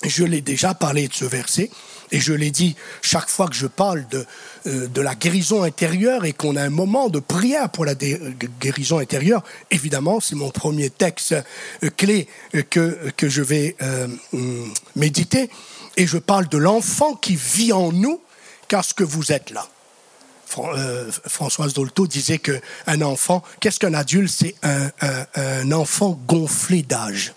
[0.04, 1.72] je l'ai déjà parlé de ce verset,
[2.12, 4.26] et je l'ai dit chaque fois que je parle de,
[4.68, 9.44] euh, la guérison intérieure et qu'on a un moment de prière pour la guérison intérieure,
[9.72, 11.34] évidemment, c'est mon premier texte
[11.84, 12.28] euh, clé
[12.70, 13.76] que, que je vais
[14.34, 15.50] hum, méditer.
[15.96, 18.20] Et je parle de l'enfant qui vit en nous,
[18.74, 19.68] car ce que vous êtes là.
[21.28, 24.34] Françoise Dolto disait qu'un enfant, qu'est-ce qu'un adulte?
[24.36, 24.90] C'est un,
[25.36, 27.36] un enfant gonflé d'âge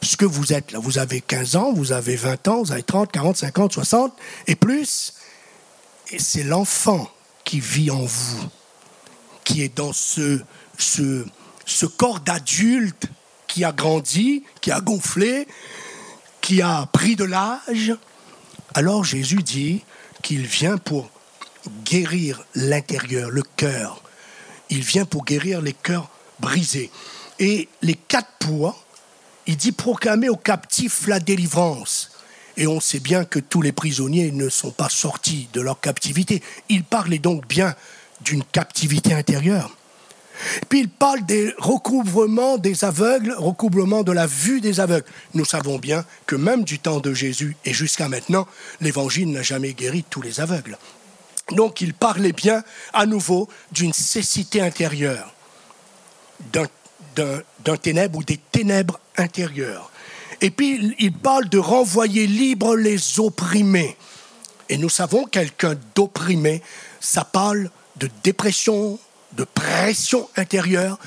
[0.00, 0.78] ce que vous êtes là.
[0.78, 4.54] Vous avez 15 ans, vous avez 20 ans, vous avez 30, 40, 50, 60 et
[4.54, 5.12] plus.
[6.10, 7.10] Et c'est l'enfant
[7.44, 8.48] qui vit en vous,
[9.44, 10.40] qui est dans ce,
[10.78, 11.26] ce,
[11.66, 13.04] ce corps d'adulte
[13.48, 15.46] qui a grandi, qui a gonflé,
[16.40, 17.94] qui a pris de l'âge.
[18.72, 19.84] Alors Jésus dit
[20.24, 21.08] qu'il vient pour
[21.84, 24.02] guérir l'intérieur, le cœur.
[24.70, 26.10] Il vient pour guérir les cœurs
[26.40, 26.90] brisés.
[27.38, 28.76] Et les quatre poids
[29.46, 32.10] il dit proclamer aux captifs la délivrance.
[32.56, 36.42] Et on sait bien que tous les prisonniers ne sont pas sortis de leur captivité.
[36.68, 37.74] Il parlait donc bien
[38.22, 39.76] d'une captivité intérieure.
[40.68, 45.06] Puis il parle des recouvrements des aveugles, recouvrement de la vue des aveugles.
[45.34, 48.46] Nous savons bien que même du temps de Jésus et jusqu'à maintenant,
[48.80, 50.76] l'Évangile n'a jamais guéri tous les aveugles.
[51.52, 55.34] Donc il parlait bien à nouveau d'une cécité intérieure,
[56.52, 59.90] d'un ténèbre ou des ténèbres intérieures.
[60.40, 63.96] Et puis, il parle de renvoyer libre les opprimés.
[64.68, 66.60] Et nous savons quelqu'un d'opprimé,
[67.00, 68.98] ça parle de dépression,
[69.36, 70.98] de pression intérieure.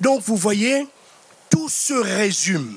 [0.00, 0.86] Donc, vous voyez,
[1.50, 2.76] tout se résume,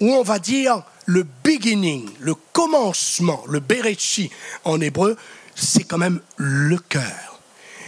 [0.00, 4.30] ou on va dire le beginning, le commencement, le berechi
[4.64, 5.16] en hébreu,
[5.54, 7.40] c'est quand même le cœur.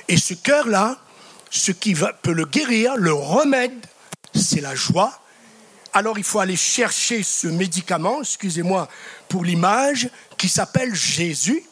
[0.09, 0.99] Et ce cœur-là,
[1.51, 3.87] ce qui va, peut le guérir, le remède,
[4.35, 5.21] c'est la joie.
[5.93, 8.89] Alors il faut aller chercher ce médicament, excusez-moi
[9.29, 11.63] pour l'image, qui s'appelle Jésus,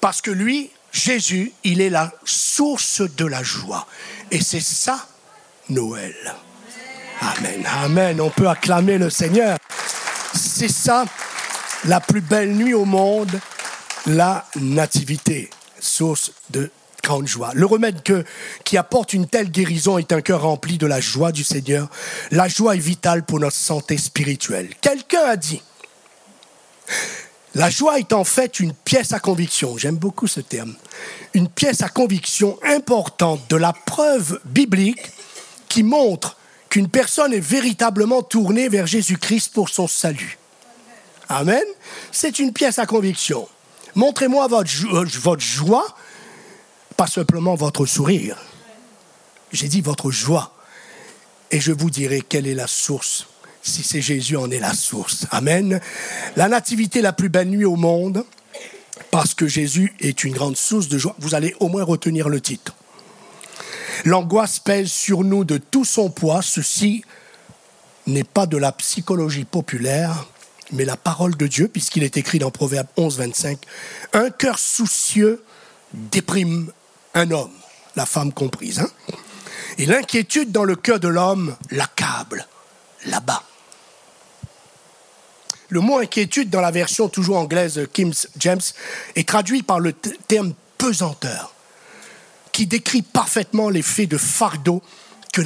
[0.00, 3.86] parce que lui, Jésus, il est la source de la joie.
[4.30, 5.06] Et c'est ça,
[5.68, 6.14] Noël.
[7.20, 8.20] Amen, amen.
[8.20, 9.56] On peut acclamer le Seigneur.
[10.34, 11.04] C'est ça,
[11.86, 13.40] la plus belle nuit au monde,
[14.06, 15.50] la nativité,
[15.80, 16.70] source de
[17.02, 17.50] grande joie.
[17.54, 18.00] Le remède
[18.64, 21.88] qui apporte une telle guérison est un cœur rempli de la joie du Seigneur.
[22.30, 24.70] La joie est vitale pour notre santé spirituelle.
[24.80, 25.62] Quelqu'un a dit,
[27.54, 30.74] la joie est en fait une pièce à conviction, j'aime beaucoup ce terme,
[31.34, 35.10] une pièce à conviction importante de la preuve biblique
[35.68, 36.36] qui montre
[36.68, 40.38] qu'une personne est véritablement tournée vers Jésus-Christ pour son salut.
[41.28, 41.64] Amen.
[42.10, 43.48] C'est une pièce à conviction.
[43.94, 44.70] Montrez-moi votre,
[45.20, 45.94] votre joie
[46.92, 48.36] pas simplement votre sourire.
[49.52, 50.54] J'ai dit votre joie.
[51.50, 53.26] Et je vous dirai quelle est la source.
[53.62, 55.26] Si c'est Jésus, en est la source.
[55.30, 55.80] Amen.
[56.36, 58.24] La nativité, la plus belle nuit au monde,
[59.10, 61.14] parce que Jésus est une grande source de joie.
[61.20, 62.74] Vous allez au moins retenir le titre.
[64.04, 66.42] L'angoisse pèse sur nous de tout son poids.
[66.42, 67.04] Ceci
[68.06, 70.26] n'est pas de la psychologie populaire,
[70.72, 73.58] mais la parole de Dieu, puisqu'il est écrit dans Proverbe 11, 25.
[74.12, 75.44] Un cœur soucieux
[75.94, 76.72] déprime
[77.14, 77.52] un homme,
[77.94, 78.80] la femme comprise.
[78.80, 78.90] Hein.
[79.78, 82.46] Et l'inquiétude dans le cœur de l'homme l'accable,
[83.06, 83.44] là-bas.
[85.72, 88.60] Le mot inquiétude dans la version toujours anglaise Kim James
[89.16, 91.54] est traduit par le terme pesanteur,
[92.52, 94.82] qui décrit parfaitement l'effet de fardeau
[95.32, 95.40] que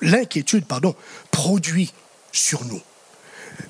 [0.00, 0.64] l'inquiétude
[1.30, 1.92] produit
[2.32, 2.80] sur nous.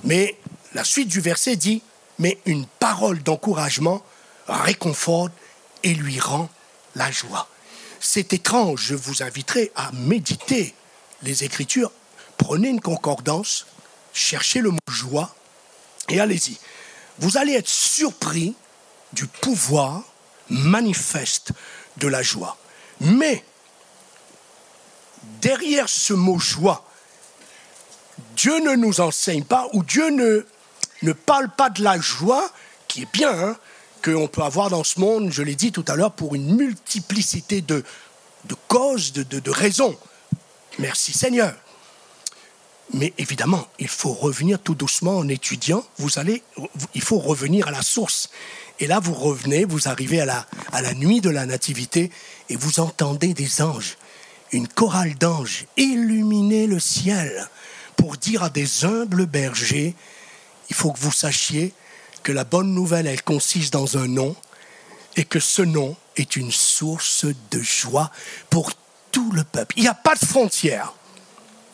[0.05, 0.39] Mais
[0.75, 1.83] la suite du verset dit,
[2.21, 4.05] mais une parole d'encouragement
[4.47, 5.33] réconforte
[5.83, 6.49] et lui rend
[6.95, 7.49] la joie.
[7.99, 10.73] C'est étrange, je vous inviterai à méditer
[11.25, 11.91] les Écritures,
[12.37, 13.67] prenez une concordance,
[14.13, 15.35] cherchez le mot joie
[16.09, 16.59] et allez-y.
[17.19, 18.55] Vous allez être surpris
[19.13, 20.03] du pouvoir
[20.49, 21.53] manifeste
[21.99, 22.57] de la joie.
[23.01, 23.45] Mais
[25.41, 26.85] derrière ce mot joie,
[28.37, 32.51] Dieu ne nous enseigne pas, ou Dieu ne, parle pas de la joie,
[32.89, 33.57] qui est bien, hein,
[34.05, 37.61] qu'on peut avoir dans ce monde, je l'ai dit tout à l'heure, pour une multiplicité
[37.61, 37.85] de,
[38.45, 39.97] de causes, de, de, de raisons.
[40.79, 41.55] Merci Seigneur.
[42.93, 45.85] Mais évidemment, il faut revenir tout doucement en étudiant.
[45.99, 46.43] Vous allez,
[46.95, 48.31] il faut revenir à la source.
[48.81, 52.11] Et là, vous revenez, vous arrivez à la, à la nuit de la nativité
[52.49, 53.97] et vous entendez des anges,
[54.53, 57.49] une chorale d'anges illuminer le ciel
[57.97, 59.95] pour dire à des humbles bergers,
[60.71, 61.75] il faut que vous sachiez
[62.23, 64.35] que la bonne nouvelle, elle consiste dans un nom
[65.17, 68.11] et que ce nom est une source de joie
[68.49, 68.73] pour
[69.13, 69.75] tout le peuple.
[69.77, 70.95] Il n'y a pas de frontières.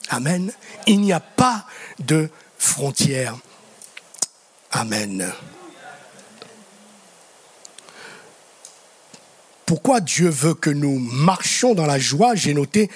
[0.08, 0.52] Amen.
[0.86, 1.66] Il n'y a pas
[1.98, 3.36] de frontières.
[4.72, 5.32] Amen.
[9.64, 12.88] Pourquoi Dieu veut que nous marchions dans la joie J'ai noté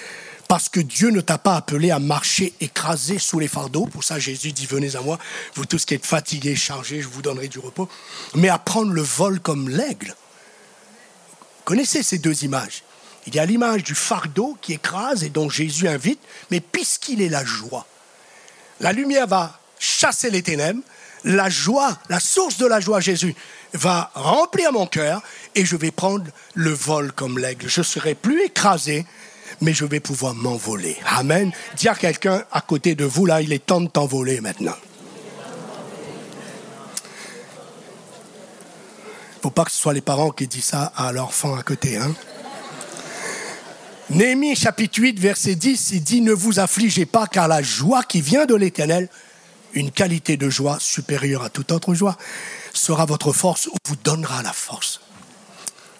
[0.47, 3.85] parce que Dieu ne t'a pas appelé à marcher écrasé sous les fardeaux.
[3.85, 5.17] Pour ça, Jésus dit, venez à moi,
[5.55, 7.87] vous tous qui êtes fatigués, chargés, je vous donnerai du repos.
[8.35, 10.13] Mais à prendre le vol comme l'aigle.
[11.63, 12.83] Connaissez ces deux images.
[13.27, 17.29] Il y a l'image du fardeau qui écrase et dont Jésus invite, mais puisqu'il est
[17.29, 17.85] la joie,
[18.79, 20.81] la lumière va chasser les ténèbres,
[21.23, 23.35] la joie, la source de la joie, Jésus,
[23.73, 25.21] va remplir mon cœur
[25.55, 27.69] et je vais prendre le vol comme l'aigle.
[27.69, 29.05] Je serai plus écrasé,
[29.61, 30.97] mais je vais pouvoir m'envoler.
[31.05, 31.51] Amen.
[31.77, 34.75] Dire à quelqu'un à côté de vous, là, il est temps de t'envoler maintenant.
[39.33, 41.55] Il ne faut pas que ce soit les parents qui disent ça à leur enfant
[41.55, 41.97] à côté.
[41.97, 42.13] Hein.
[44.13, 48.19] Néhémie chapitre 8, verset 10, il dit, ne vous affligez pas, car la joie qui
[48.19, 49.07] vient de l'Éternel,
[49.71, 52.17] une qualité de joie supérieure à toute autre joie,
[52.73, 54.99] sera votre force ou vous donnera la force.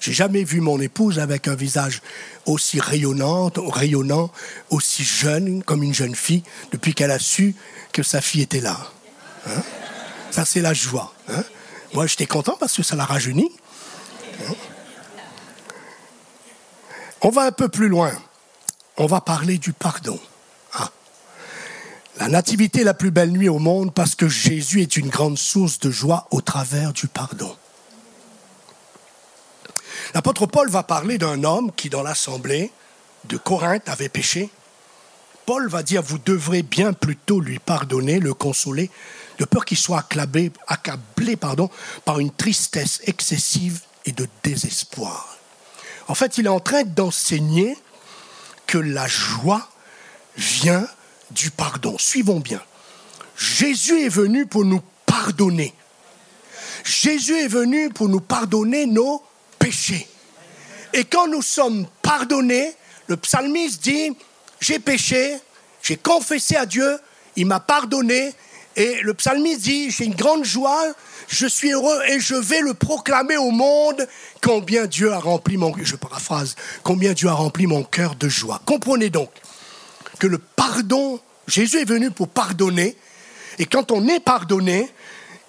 [0.02, 2.02] J'ai jamais vu mon épouse avec un visage
[2.45, 4.30] aussi rayonnant, rayonnant,
[4.69, 6.43] aussi jeune, comme une jeune fille,
[6.74, 7.56] depuis qu'elle a su
[7.93, 8.78] que sa fille était là.
[9.47, 9.63] Hein?
[10.32, 11.13] ça, c'est la joie.
[11.30, 11.45] Hein?
[11.93, 13.50] Moi, j'étais content parce que ça l'a rajeuni.
[14.50, 14.54] Hein?
[17.23, 18.12] On va un peu plus loin.
[18.97, 20.19] On va parler du pardon.
[22.17, 25.38] La nativité est la plus belle nuit au monde parce que Jésus est une grande
[25.38, 27.55] source de joie au travers du pardon.
[30.13, 32.71] L'apôtre Paul va parler d'un homme qui, dans l'assemblée
[33.25, 34.49] de Corinthe, avait péché.
[35.45, 38.91] Paul va dire, vous devrez bien plutôt lui pardonner, le consoler,
[39.39, 40.05] de peur qu'il soit
[40.67, 41.38] accablé,
[42.05, 45.38] par une tristesse excessive et de désespoir.
[46.12, 47.78] En fait, il est en train d'enseigner
[48.67, 49.69] que la joie
[50.36, 50.86] vient
[51.30, 51.97] du pardon.
[51.97, 52.62] Suivons bien.
[53.38, 55.74] Jésus est venu pour nous pardonner.
[56.84, 59.24] Jésus est venu pour nous pardonner nos
[59.58, 60.06] péché.
[60.91, 62.76] Et quand nous sommes pardonnés,
[63.08, 64.13] le psalmiste dit,
[64.60, 65.38] j'ai péché,
[65.82, 67.00] j'ai confessé à Dieu,
[67.38, 68.34] il m'a pardonné,
[68.76, 70.93] et le psalmiste dit, j'ai une grande joie,
[71.27, 74.07] je suis heureux et je vais le proclamer au monde
[74.41, 78.62] combien Dieu a rempli mon je paraphrase, combien Dieu a rempli mon cœur de joie.
[78.65, 79.31] Comprenez donc
[80.19, 82.95] que le pardon, Jésus est venu pour pardonner,
[83.60, 84.89] et quand on est pardonné,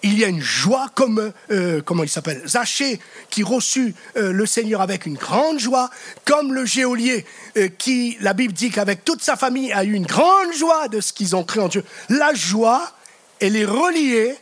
[0.02, 2.98] il y a une joie comme, euh, comment il s'appelle, Zachée,
[3.30, 5.90] qui reçut euh, le Seigneur avec une grande joie,
[6.24, 7.24] comme le géolier,
[7.56, 11.00] euh, qui, la Bible dit qu'avec toute sa famille, a eu une grande joie de
[11.00, 11.85] ce qu'ils ont cru en Dieu.
[12.08, 12.92] La joie,
[13.40, 14.35] elle est reliée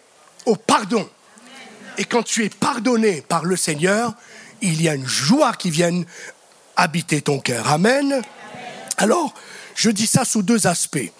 [0.47, 1.09] au pardon.
[1.99, 4.15] Et quand tu es pardonné par le Seigneur,
[4.63, 6.03] il y a une joie qui vient
[6.77, 7.69] habiter ton cœur.
[7.69, 8.23] Amen.
[8.97, 9.35] Alors,
[9.75, 11.11] je dis ça sous deux aspects.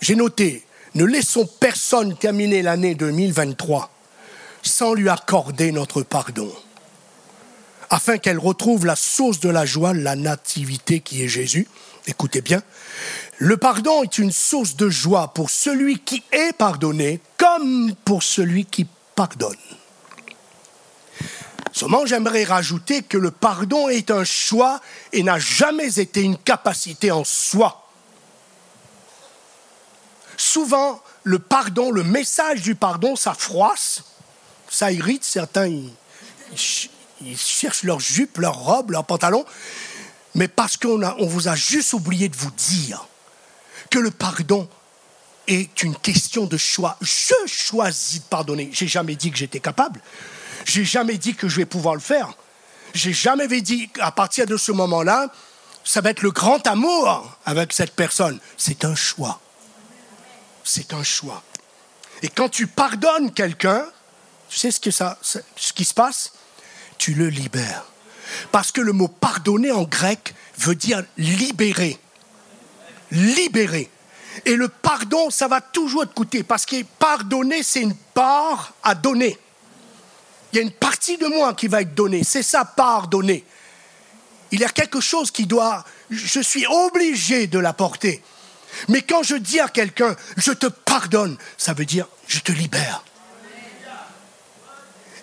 [0.00, 3.90] J'ai noté ne laissons personne terminer l'année 2023
[4.62, 6.52] sans lui accorder notre pardon,
[7.90, 11.68] afin qu'elle retrouve la source de la joie, la nativité qui est Jésus.
[12.06, 12.62] Écoutez bien,
[13.38, 18.64] le pardon est une source de joie pour celui qui est pardonné comme pour celui
[18.64, 19.56] qui pardonne.
[21.78, 24.80] Seulement, j'aimerais rajouter que le pardon est un choix
[25.12, 27.88] et n'a jamais été une capacité en soi
[30.38, 34.04] souvent, le pardon, le message du pardon, ça froisse,
[34.70, 35.24] ça irrite.
[35.24, 39.44] Certains, ils, cherchent leur jupe, leur robe, leur pantalon.
[40.34, 43.06] Mais parce qu'on on vous a juste oublié de vous dire
[43.90, 44.68] que le pardon
[45.48, 46.96] est une question de choix.
[47.00, 48.70] Je choisis de pardonner.
[48.72, 50.00] J'ai jamais dit que j'étais capable.
[50.68, 52.34] J'ai jamais dit que je vais pouvoir le faire.
[52.92, 55.32] J'ai jamais dit, à partir de ce moment-là,
[55.82, 58.38] ça va être le grand amour avec cette personne.
[58.58, 59.40] C'est un choix.
[60.64, 61.42] C'est un choix.
[62.20, 63.82] Et quand tu pardonnes quelqu'un,
[64.50, 66.32] tu sais ce, que ça, ce qui se passe?
[66.98, 67.84] Tu le libères.
[68.52, 71.98] Parce que le mot pardonner en grec veut dire libérer.
[73.10, 73.88] Libérer.
[74.44, 76.42] Et le pardon, ça va toujours te coûter.
[76.42, 79.38] Parce que pardonner, c'est une part à donner.
[80.52, 82.24] Il y a une partie de moi qui va être donnée.
[82.24, 83.44] C'est ça, pardonner.
[84.50, 85.84] Il y a quelque chose qui doit...
[86.10, 88.22] Je suis obligé de l'apporter.
[88.88, 93.04] Mais quand je dis à quelqu'un, je te pardonne, ça veut dire, je te libère.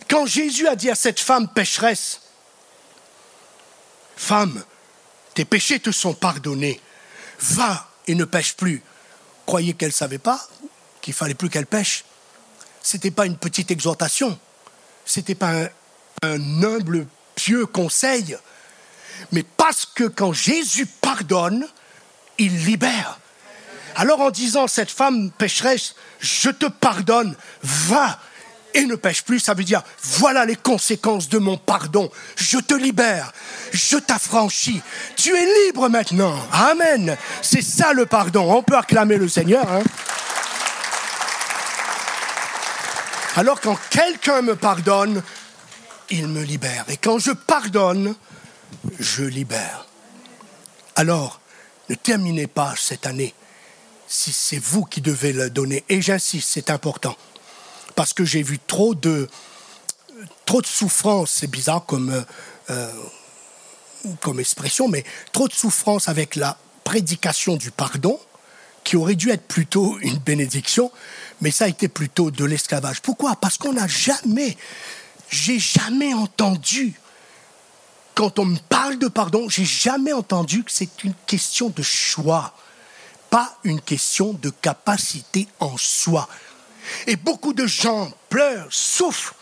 [0.07, 2.21] Quand Jésus a dit à cette femme pécheresse,
[4.15, 4.63] Femme,
[5.34, 6.80] tes péchés te sont pardonnés,
[7.39, 8.82] va et ne pêche plus.
[9.45, 10.47] Croyez qu'elle ne savait pas
[11.01, 12.03] qu'il fallait plus qu'elle pêche.
[12.82, 14.39] Ce n'était pas une petite exhortation,
[15.16, 15.51] n'était pas
[16.24, 18.38] un, humble, pieux conseil,
[19.32, 21.68] mais parce que quand Jésus pardonne,
[22.38, 23.20] il libère.
[23.95, 28.20] Alors en disant cette femme pécheresse, je te pardonne, va
[28.74, 32.12] et ne pêche plus, ça veut dire voilà les conséquences de mon pardon.
[32.36, 33.32] Je te libère,
[33.72, 34.82] je t'affranchis.
[35.16, 36.36] Tu es libre maintenant.
[36.51, 37.16] Amen.
[37.41, 38.53] C'est ça le pardon.
[38.53, 39.66] On peut acclamer le Seigneur.
[39.72, 39.84] Hein.
[43.38, 45.21] Alors quand quelqu'un me pardonne,
[46.09, 46.86] il me libère.
[46.88, 48.15] Et quand je pardonne,
[48.99, 49.86] je libère.
[50.95, 51.41] Alors,
[51.89, 53.33] ne terminez pas cette année
[54.07, 55.83] si c'est vous qui devez le donner.
[55.89, 57.17] Et j'insiste, c'est important.
[57.95, 59.27] Parce que j'ai vu trop de,
[60.45, 62.23] trop de souffrance, c'est bizarre comme,
[62.69, 62.91] euh,
[64.21, 68.19] comme expression, mais trop de souffrance avec la prédication du pardon,
[68.86, 70.89] qui aurait dû être plutôt une bénédiction,
[71.41, 73.01] mais ça a été plutôt de l'esclavage.
[73.01, 73.36] Pourquoi?
[73.36, 74.55] Parce qu'on n'a jamais,
[75.29, 76.93] j'ai jamais entendu,
[78.13, 82.55] quand on me parle de pardon, j'ai jamais entendu que c'est une question de choix
[83.36, 86.29] pas une question de capacité en soi.
[87.05, 89.36] Et beaucoup de gens pleurent, souffrent,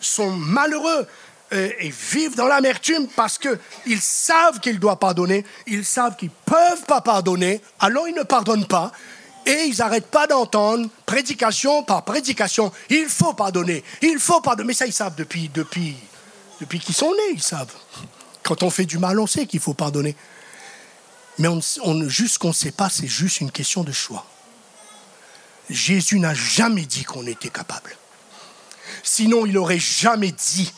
[0.00, 1.06] sont malheureux
[1.54, 6.52] euh, et, vivent dans l'amertume parce qu'ils savent qu'ils doivent pardonner, ils savent qu'ils ne
[6.52, 8.92] peuvent pas pardonner, alors ils ne pardonnent pas.
[9.46, 14.68] Et ils n'arrêtent pas d'entendre, prédication par prédication, il faut pardonner, il faut pardonner.
[14.68, 15.94] Mais ça, ils savent depuis, depuis,
[16.60, 17.72] depuis qu'ils sont nés, ils savent.
[18.42, 20.16] Quand on fait du mal, on sait qu'il faut pardonner.
[21.38, 24.24] Mais on, juste qu'on ne sait pas, c'est juste une question de choix.
[25.68, 27.96] Jésus n'a jamais dit qu'on était capable.
[29.02, 30.72] Sinon, il n'aurait jamais dit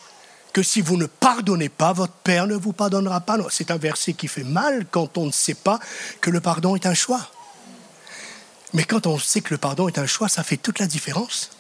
[0.57, 3.37] que si vous ne pardonnez pas, votre Père ne vous pardonnera pas.
[3.51, 5.79] C'est un verset qui fait mal quand on ne sait pas
[6.23, 7.21] que le pardon est un choix.
[8.73, 11.51] Mais quand on sait que le pardon est un choix, ça fait toute la différence.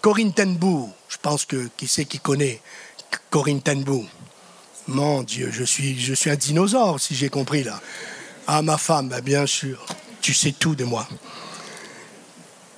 [0.00, 2.60] Corinne Tenbou, je pense que qui sait qui connaît
[3.30, 4.04] Corinne Tenbou
[4.88, 7.80] mon Dieu, je suis, je suis un dinosaure, si j'ai compris là.
[8.48, 9.86] Ah, ma femme, bah, bien sûr,
[10.22, 11.06] tu sais tout de moi.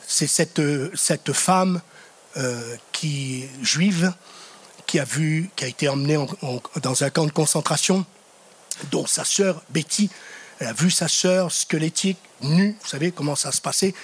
[0.06, 0.60] C'est cette,
[0.94, 1.80] cette femme
[2.36, 4.12] euh, qui, juive
[4.90, 6.18] qui a vu, qui a été emmenée
[6.82, 8.04] dans un camp de concentration,
[8.90, 10.10] dont sa sœur Betty,
[10.58, 13.94] elle a vu sa sœur squelettique, nue, vous savez comment ça se passait,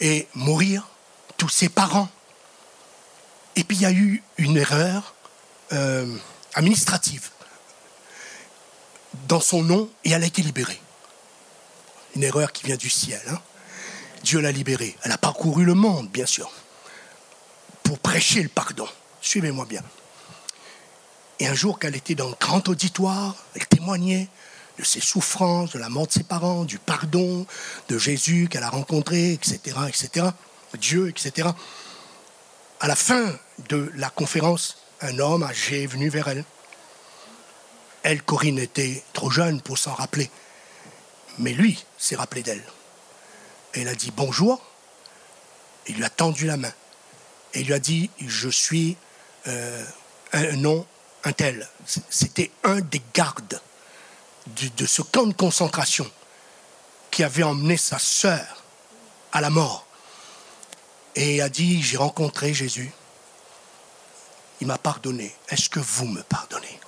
[0.00, 0.88] et mourir,
[1.36, 2.08] tous ses parents.
[3.54, 5.14] Et puis il y a eu une erreur
[5.72, 6.12] euh,
[6.54, 7.30] administrative
[9.28, 10.80] dans son nom et elle a été libérée.
[12.16, 13.22] Une erreur qui vient du ciel.
[13.30, 13.38] Hein.
[14.24, 14.96] Dieu l'a libérée.
[15.04, 16.50] Elle a parcouru le monde, bien sûr,
[17.84, 18.88] pour prêcher le pardon.
[19.20, 19.82] Suivez-moi bien.
[21.42, 24.28] Et un jour qu'elle était dans le grand auditoire, elle témoignait
[24.78, 27.46] de ses souffrances, de la mort de ses parents, du pardon
[27.88, 30.26] de Jésus qu'elle a rencontré, etc., etc.,
[30.78, 31.48] Dieu, etc.
[32.80, 33.36] À la fin
[33.68, 36.44] de la conférence, un homme âgé est venu vers elle
[38.02, 40.30] elle, Corinne, était trop jeune pour s'en rappeler.
[41.38, 42.62] Mais lui s'est rappelé d'elle.
[43.74, 44.60] Elle a dit bonjour.
[45.86, 46.72] Il lui a tendu la main.
[47.54, 48.96] Et il lui a dit Je suis
[49.46, 49.84] euh,
[50.32, 50.86] un nom,
[51.24, 51.68] un tel.
[52.10, 53.60] C'était un des gardes
[54.76, 56.10] de, ce camp de concentration
[57.10, 58.62] qui avait emmené sa sœur
[59.32, 59.86] à la mort.
[61.14, 62.90] Et a dit J'ai rencontré Jésus.
[64.60, 65.34] Il m'a pardonné.
[65.48, 66.80] Est-ce que vous me pardonnez?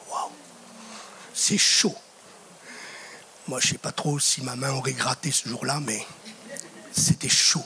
[1.35, 1.97] C'est chaud.
[3.49, 6.07] Moi, je ne sais pas trop si ma main aurait gratté ce jour-là, mais
[6.93, 7.65] c'était chaud.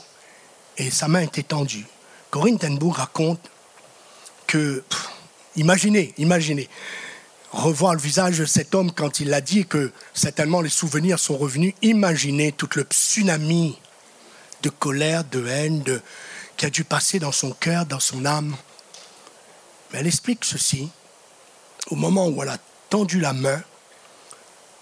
[0.77, 1.85] Et sa main était tendue.
[2.31, 3.39] Corinne Tenbourg raconte
[4.47, 4.83] que,
[5.55, 6.69] imaginez, imaginez,
[7.51, 11.37] revoir le visage de cet homme quand il a dit que certainement les souvenirs sont
[11.37, 11.73] revenus.
[11.81, 13.77] Imaginez tout le tsunami
[14.61, 15.83] de colère, de haine,
[16.57, 18.55] qui a dû passer dans son cœur, dans son âme.
[19.91, 20.89] Mais elle explique ceci.
[21.89, 22.57] Au moment où elle a
[22.89, 23.63] tendu la main,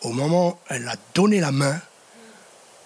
[0.02, 1.80] au moment où elle a donné la main,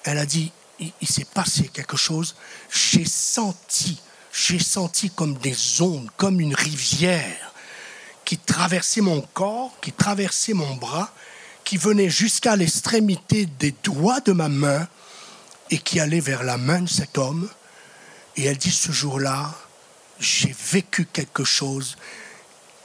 [0.04, 2.36] elle a dit, il s'est passé quelque chose,
[2.70, 4.02] j'ai senti,
[4.34, 7.51] j'ai senti comme des ondes, comme une rivière
[8.26, 11.12] qui traversait mon corps, qui traversait mon bras,
[11.64, 14.88] qui venait jusqu'à l'extrémité des doigts de ma main
[15.70, 17.50] et qui allait vers la main de cet homme.
[18.36, 19.54] Et elle dit, ce jour-là,
[20.20, 21.98] j'ai vécu quelque chose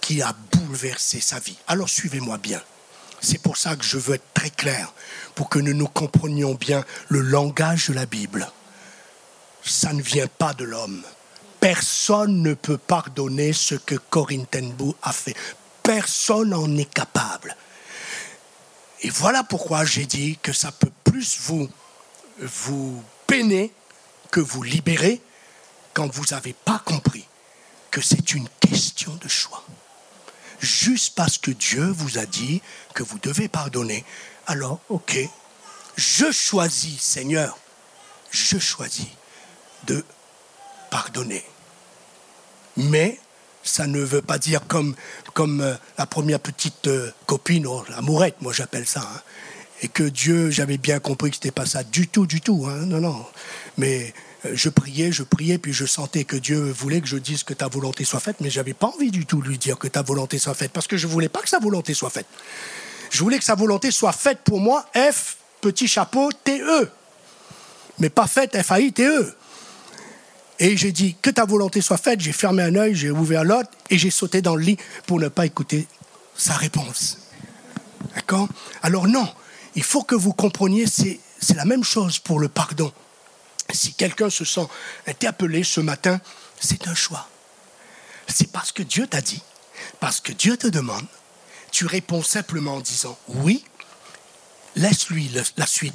[0.00, 1.58] qui a bouleversé sa vie.
[1.66, 2.62] Alors suivez-moi bien.
[3.20, 4.92] C'est pour ça que je veux être très clair,
[5.34, 8.48] pour que nous nous comprenions bien le langage de la Bible.
[9.64, 11.02] Ça ne vient pas de l'homme.
[11.66, 14.46] Personne ne peut pardonner ce que Corinne
[15.02, 15.34] a fait.
[15.82, 17.56] Personne n'en est capable.
[19.00, 21.68] Et voilà pourquoi j'ai dit que ça peut plus vous,
[22.38, 23.72] vous peiner
[24.30, 25.20] que vous libérer
[25.92, 27.26] quand vous n'avez pas compris
[27.90, 29.64] que c'est une question de choix.
[30.60, 32.62] Juste parce que Dieu vous a dit
[32.94, 34.04] que vous devez pardonner,
[34.46, 35.18] alors ok,
[35.96, 37.58] je choisis, Seigneur,
[38.30, 39.08] je choisis
[39.88, 40.04] de
[40.90, 41.44] pardonner.
[42.76, 43.18] Mais
[43.62, 44.94] ça ne veut pas dire comme,
[45.38, 49.00] euh, la première petite euh, copine, oh, la mourette, moi j'appelle ça.
[49.00, 49.20] Hein.
[49.82, 52.66] et que Dieu, j'avais bien compris que ce n'était pas ça du tout, du tout.
[52.66, 53.26] Hein, non, non.
[53.76, 54.14] Mais
[54.44, 57.54] euh, je priais, je priais, puis je sentais que Dieu voulait que je dise que
[57.54, 60.02] ta volonté soit faite, mais j'avais pas envie du tout de lui dire que ta
[60.02, 62.26] volonté soit faite, parce que je voulais pas que sa volonté soit faite.
[63.10, 66.90] Je voulais que sa volonté soit faite pour moi, F, petit chapeau, T-E.
[67.98, 69.34] Mais pas faite, F-A-I-T-E.
[70.58, 72.20] Et j'ai dit, que ta volonté soit faite.
[72.20, 75.28] J'ai fermé un œil, j'ai ouvert l'autre et j'ai sauté dans le lit pour ne
[75.28, 75.86] pas écouter
[76.36, 77.18] sa réponse.
[78.14, 78.48] D'accord?
[78.82, 79.28] Alors non,
[79.74, 82.92] il faut que vous compreniez, c'est, c'est la même chose pour le pardon.
[83.72, 84.66] Si quelqu'un se sent
[85.06, 86.20] interpellé ce matin,
[86.58, 87.28] c'est un choix.
[88.28, 89.42] C'est parce que Dieu t'a dit,
[90.00, 91.06] parce que Dieu te demande,
[91.70, 93.64] tu réponds simplement en disant oui,
[94.76, 95.94] laisse-lui la suite.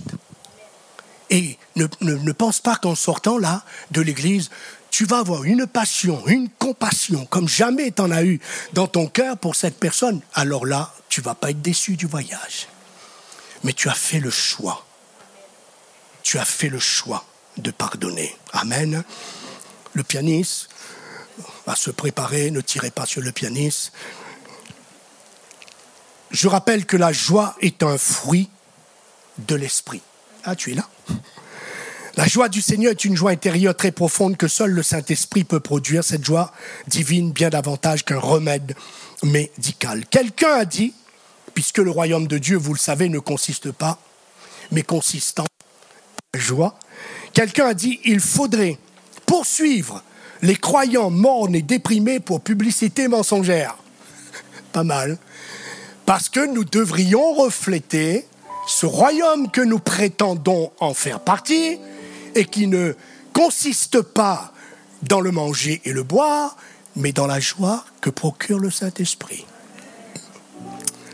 [1.32, 4.50] Et ne, pense pas qu'en sortant là de l'église,
[4.92, 8.42] tu vas avoir une passion, une compassion comme jamais tu en as eu
[8.74, 10.20] dans ton cœur pour cette personne.
[10.34, 12.68] Alors là, tu vas pas être déçu du voyage.
[13.64, 14.86] Mais tu as fait le choix.
[16.22, 17.26] Tu as fait le choix
[17.58, 18.36] de pardonner.
[18.52, 19.04] Amen.
[19.94, 20.70] Le pianiste
[21.66, 23.94] va se préparer, ne tirez pas sur le pianiste.
[26.32, 28.50] Je rappelle que la joie est un fruit
[29.38, 30.02] de l'esprit.
[30.44, 30.88] Ah, tu es là
[32.16, 35.60] La joie du Seigneur est une joie intérieure très profonde que seul le Saint-Esprit peut
[35.60, 36.52] produire, cette joie
[36.88, 38.76] divine bien davantage qu'un remède
[39.24, 40.06] médical.
[40.08, 40.94] Quelqu'un a dit,
[41.54, 44.00] puisque le royaume de Dieu, vous le savez, ne consiste pas,
[44.72, 45.46] mais consiste en
[46.34, 46.78] joie,
[47.34, 48.78] quelqu'un a dit, il faudrait
[49.26, 50.04] poursuivre
[50.42, 53.78] les croyants mornes et déprimés pour publicité mensongère.
[54.74, 55.18] Pas mal.
[56.06, 58.26] Parce que nous devrions refléter
[58.68, 61.80] ce royaume que nous prétendons en faire partie
[62.36, 62.94] et qui ne
[63.34, 64.54] consiste pas
[65.04, 66.58] dans le manger et le boire,
[66.96, 69.46] mais dans la joie que procure le Saint-Esprit.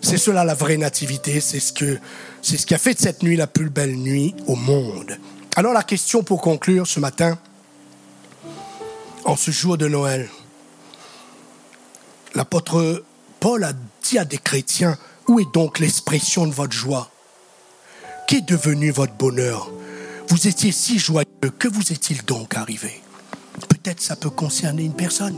[0.01, 3.69] C'est cela la vraie nativité, c'est ce, qui a fait de cette nuit la plus
[3.69, 5.17] belle nuit au monde.
[5.55, 7.37] Alors la question pour conclure ce matin,
[9.25, 10.29] en ce jour de Noël,
[12.35, 13.03] l'apôtre
[13.39, 13.73] Paul a
[14.03, 17.09] dit à des chrétiens, où est donc l'expression de votre joie?
[18.27, 19.71] Qu'est devenu votre bonheur?
[20.27, 21.25] Vous étiez si joyeux,
[21.57, 23.01] que vous est-il donc arrivé?
[23.69, 25.37] Peut-être ça peut concerner une personne.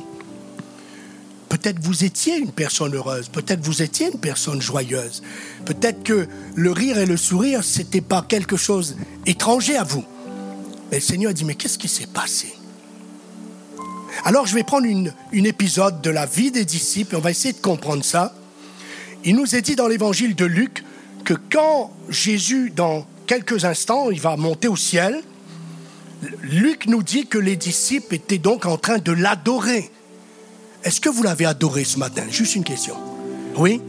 [1.49, 5.21] Peut-être vous étiez une personne heureuse, peut-être vous étiez une personne joyeuse.
[5.65, 10.03] Peut-être que le rire et le sourire, c'était pas quelque chose étranger à vous.
[10.89, 12.55] Mais le Seigneur a dit, mais qu'est-ce qui s'est passé?
[14.25, 17.53] Alors je vais prendre une, une épisode de la vie des disciples, on va essayer
[17.53, 18.33] de comprendre ça.
[19.23, 20.83] Il nous est dit dans l'évangile de Luc,
[21.23, 25.21] que quand Jésus, dans quelques instants, il va monter au ciel,
[26.41, 29.89] Luc nous dit que les disciples étaient donc en train de l'adorer.
[30.83, 32.23] Est-ce que vous l'avez adoré ce matin?
[32.29, 32.95] Juste une question.
[33.55, 33.81] Oui?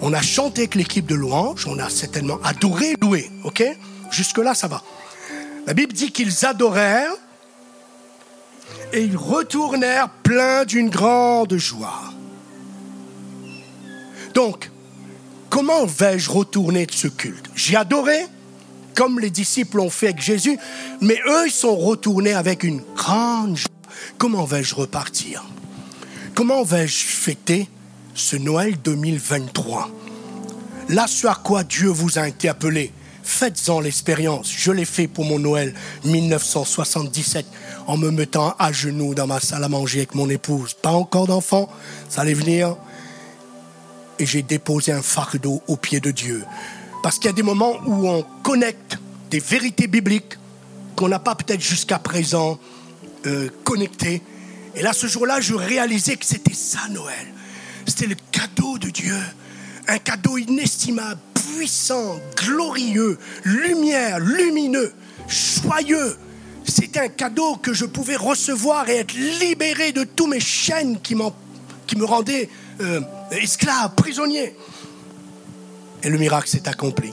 [0.00, 3.64] On a chanté avec l'équipe de louange, on a certainement adoré, loué, ok?
[4.10, 4.82] Jusque-là, ça va.
[5.66, 7.14] La Bible dit qu'ils adorèrent
[8.92, 12.12] et ils retournèrent pleins d'une grande joie.
[14.34, 14.70] Donc,
[15.56, 17.48] comment vais-je retourner de ce culte?
[17.54, 18.26] J'ai adoré,
[18.94, 20.58] comme les disciples ont fait avec Jésus,
[21.00, 23.70] mais eux, sont retournés avec une grande joie.
[24.18, 25.46] Comment vais-je repartir?
[26.34, 27.70] Comment vais-je fêter
[28.14, 29.88] ce Noël 2023
[30.90, 32.92] Là, ce à quoi Dieu vous a interpellé,
[33.22, 34.52] faites-en l'expérience.
[34.54, 35.72] Je l'ai fait pour mon Noël
[36.04, 37.46] 1977
[37.86, 40.74] en me mettant à genoux dans ma salle à manger avec mon épouse.
[40.74, 41.70] Pas encore d'enfant,
[42.10, 42.76] ça allait venir
[44.18, 46.44] et j'ai déposé un fardeau au pied de Dieu.
[47.02, 48.98] Parce qu'il y a des moments où on connecte
[49.30, 50.38] des vérités bibliques
[50.94, 52.58] qu'on n'a pas peut-être jusqu'à présent
[53.26, 54.22] euh, connectées.
[54.74, 57.26] Et là, ce jour-là, je réalisais que c'était ça Noël.
[57.86, 59.16] C'était le cadeau de Dieu.
[59.88, 64.92] Un cadeau inestimable, puissant, glorieux, lumière, lumineux,
[65.28, 66.16] joyeux.
[66.64, 71.14] C'était un cadeau que je pouvais recevoir et être libéré de tous mes chaînes qui,
[71.86, 72.48] qui me rendaient
[72.80, 73.00] euh,
[73.32, 74.54] esclave, prisonnier.
[76.02, 77.12] Et le miracle s'est accompli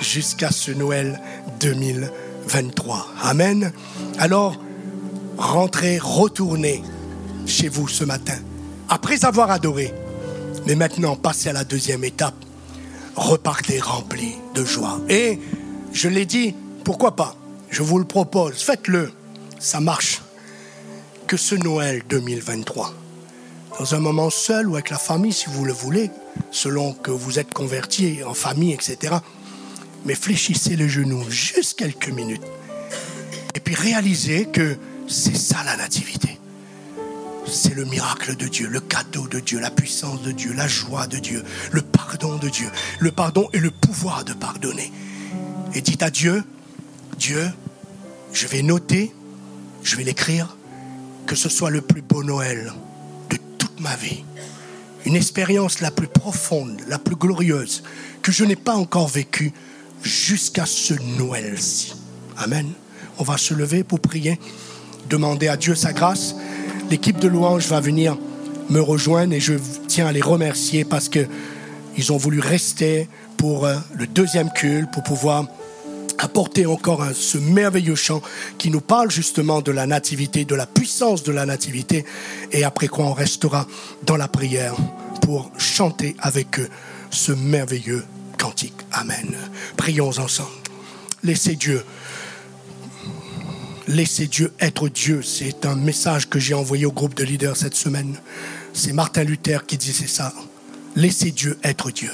[0.00, 1.20] jusqu'à ce Noël
[1.60, 3.06] 2023.
[3.22, 3.72] Amen.
[4.18, 4.58] Alors,
[5.36, 6.82] rentrez, retournez
[7.46, 8.38] chez vous ce matin,
[8.88, 9.92] après avoir adoré.
[10.66, 12.34] Mais maintenant, passez à la deuxième étape.
[13.16, 15.00] Repartez rempli de joie.
[15.08, 15.38] Et
[15.92, 17.36] je l'ai dit, pourquoi pas?
[17.68, 19.10] Je vous le propose, faites-le.
[19.58, 20.22] Ça marche.
[21.26, 23.01] Que ce Noël 2023
[23.78, 26.10] dans un moment seul ou avec la famille si vous le voulez,
[26.50, 29.16] selon que vous êtes converti en famille, etc.
[30.04, 32.42] Mais fléchissez les genoux juste quelques minutes.
[33.54, 34.76] Et puis réalisez que
[35.08, 36.38] c'est ça la nativité.
[37.46, 41.06] C'est le miracle de Dieu, le cadeau de Dieu, la puissance de Dieu, la joie
[41.06, 44.92] de Dieu, le pardon de Dieu, le pardon et le pouvoir de pardonner.
[45.74, 46.44] Et dites à Dieu,
[47.18, 47.50] Dieu,
[48.32, 49.12] je vais noter,
[49.82, 50.56] je vais l'écrire,
[51.26, 52.72] que ce soit le plus beau Noël
[53.82, 54.24] ma vie.
[55.04, 57.82] Une expérience la plus profonde, la plus glorieuse
[58.22, 59.52] que je n'ai pas encore vécue
[60.02, 61.94] jusqu'à ce Noël-ci.
[62.36, 62.70] Amen.
[63.18, 64.38] On va se lever pour prier,
[65.10, 66.36] demander à Dieu sa grâce.
[66.90, 68.16] L'équipe de louange va venir
[68.70, 69.54] me rejoindre et je
[69.88, 71.26] tiens à les remercier parce que
[71.96, 75.46] ils ont voulu rester pour euh, le deuxième culte, pour pouvoir
[76.22, 78.22] apporter encore ce merveilleux chant
[78.58, 82.04] qui nous parle justement de la nativité, de la puissance de la nativité,
[82.52, 83.66] et après quoi on restera
[84.04, 84.74] dans la prière
[85.22, 86.68] pour chanter avec eux
[87.10, 88.04] ce merveilleux
[88.38, 88.74] cantique.
[88.92, 89.36] Amen.
[89.76, 90.50] Prions ensemble.
[91.22, 91.84] Laissez Dieu.
[93.88, 95.22] Laissez Dieu être Dieu.
[95.22, 98.16] C'est un message que j'ai envoyé au groupe de leaders cette semaine.
[98.72, 100.32] C'est Martin Luther qui disait ça.
[100.96, 102.10] Laissez Dieu être Dieu.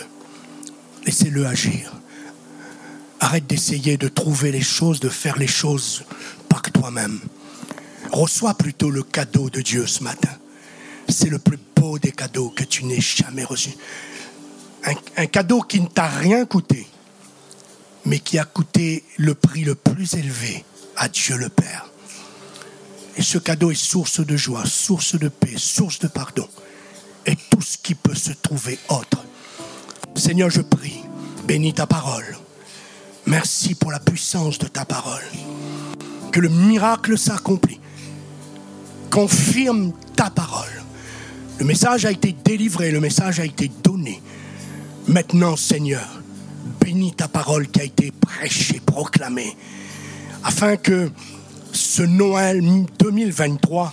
[1.05, 1.98] Laissez-le agir.
[3.21, 6.05] Arrête d'essayer de trouver les choses, de faire les choses
[6.49, 7.21] par toi-même.
[8.13, 10.31] Reçois plutôt le cadeau de Dieu ce matin.
[11.09, 13.71] C'est le plus beau des cadeaux que tu n'aies jamais reçu.
[15.17, 16.87] Un, cadeau qui ne t'a rien coûté,
[18.05, 20.65] mais qui a coûté le prix le plus élevé
[20.97, 21.87] à Dieu le Père.
[23.17, 26.49] Et ce cadeau est source de joie, source de paix, source de pardon.
[27.27, 29.25] Et tout ce qui peut se trouver autre.
[30.15, 31.01] Seigneur, je prie,
[31.47, 32.39] bénis ta parole
[33.29, 35.23] Merci pour la puissance de ta parole.
[36.33, 37.79] Que le miracle s'accomplit.
[39.11, 40.83] Confirme ta parole.
[41.59, 44.23] Le message a été délivré, le message a été donné.
[45.09, 46.09] Maintenant, Seigneur,
[46.81, 49.55] bénis ta parole qui a été prêchée, proclamée,
[50.43, 51.11] afin que
[51.73, 52.63] ce Noël
[52.99, 53.93] 2023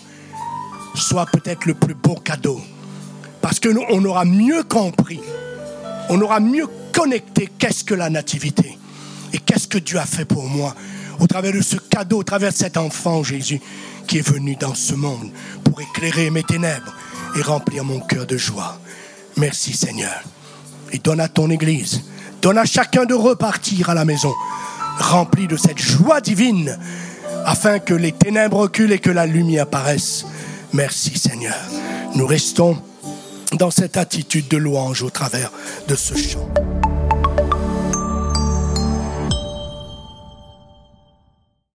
[0.95, 2.61] soit peut-être le plus beau cadeau.
[3.41, 5.19] Parce que nous, on aura mieux compris,
[6.07, 8.77] on aura mieux connecté qu'est-ce que la nativité.
[9.36, 10.73] Et qu'est-ce que Dieu a fait pour moi
[11.19, 13.59] au travers de ce cadeau, au travers de cet enfant Jésus
[14.07, 15.29] qui est venu dans ce monde
[15.61, 16.95] pour éclairer mes ténèbres
[17.38, 18.79] et remplir mon cœur de joie.
[19.36, 20.23] Merci Seigneur.
[20.93, 22.03] Et donne à ton Église,
[22.41, 24.33] donne à chacun de repartir à la maison,
[24.99, 26.79] rempli de cette joie divine,
[27.45, 30.25] afin que les ténèbres reculent et que la lumière apparaisse.
[30.71, 31.57] Merci Seigneur.
[32.15, 32.81] Nous restons
[33.51, 35.51] dans cette attitude de louange au travers
[35.89, 36.49] de ce chant.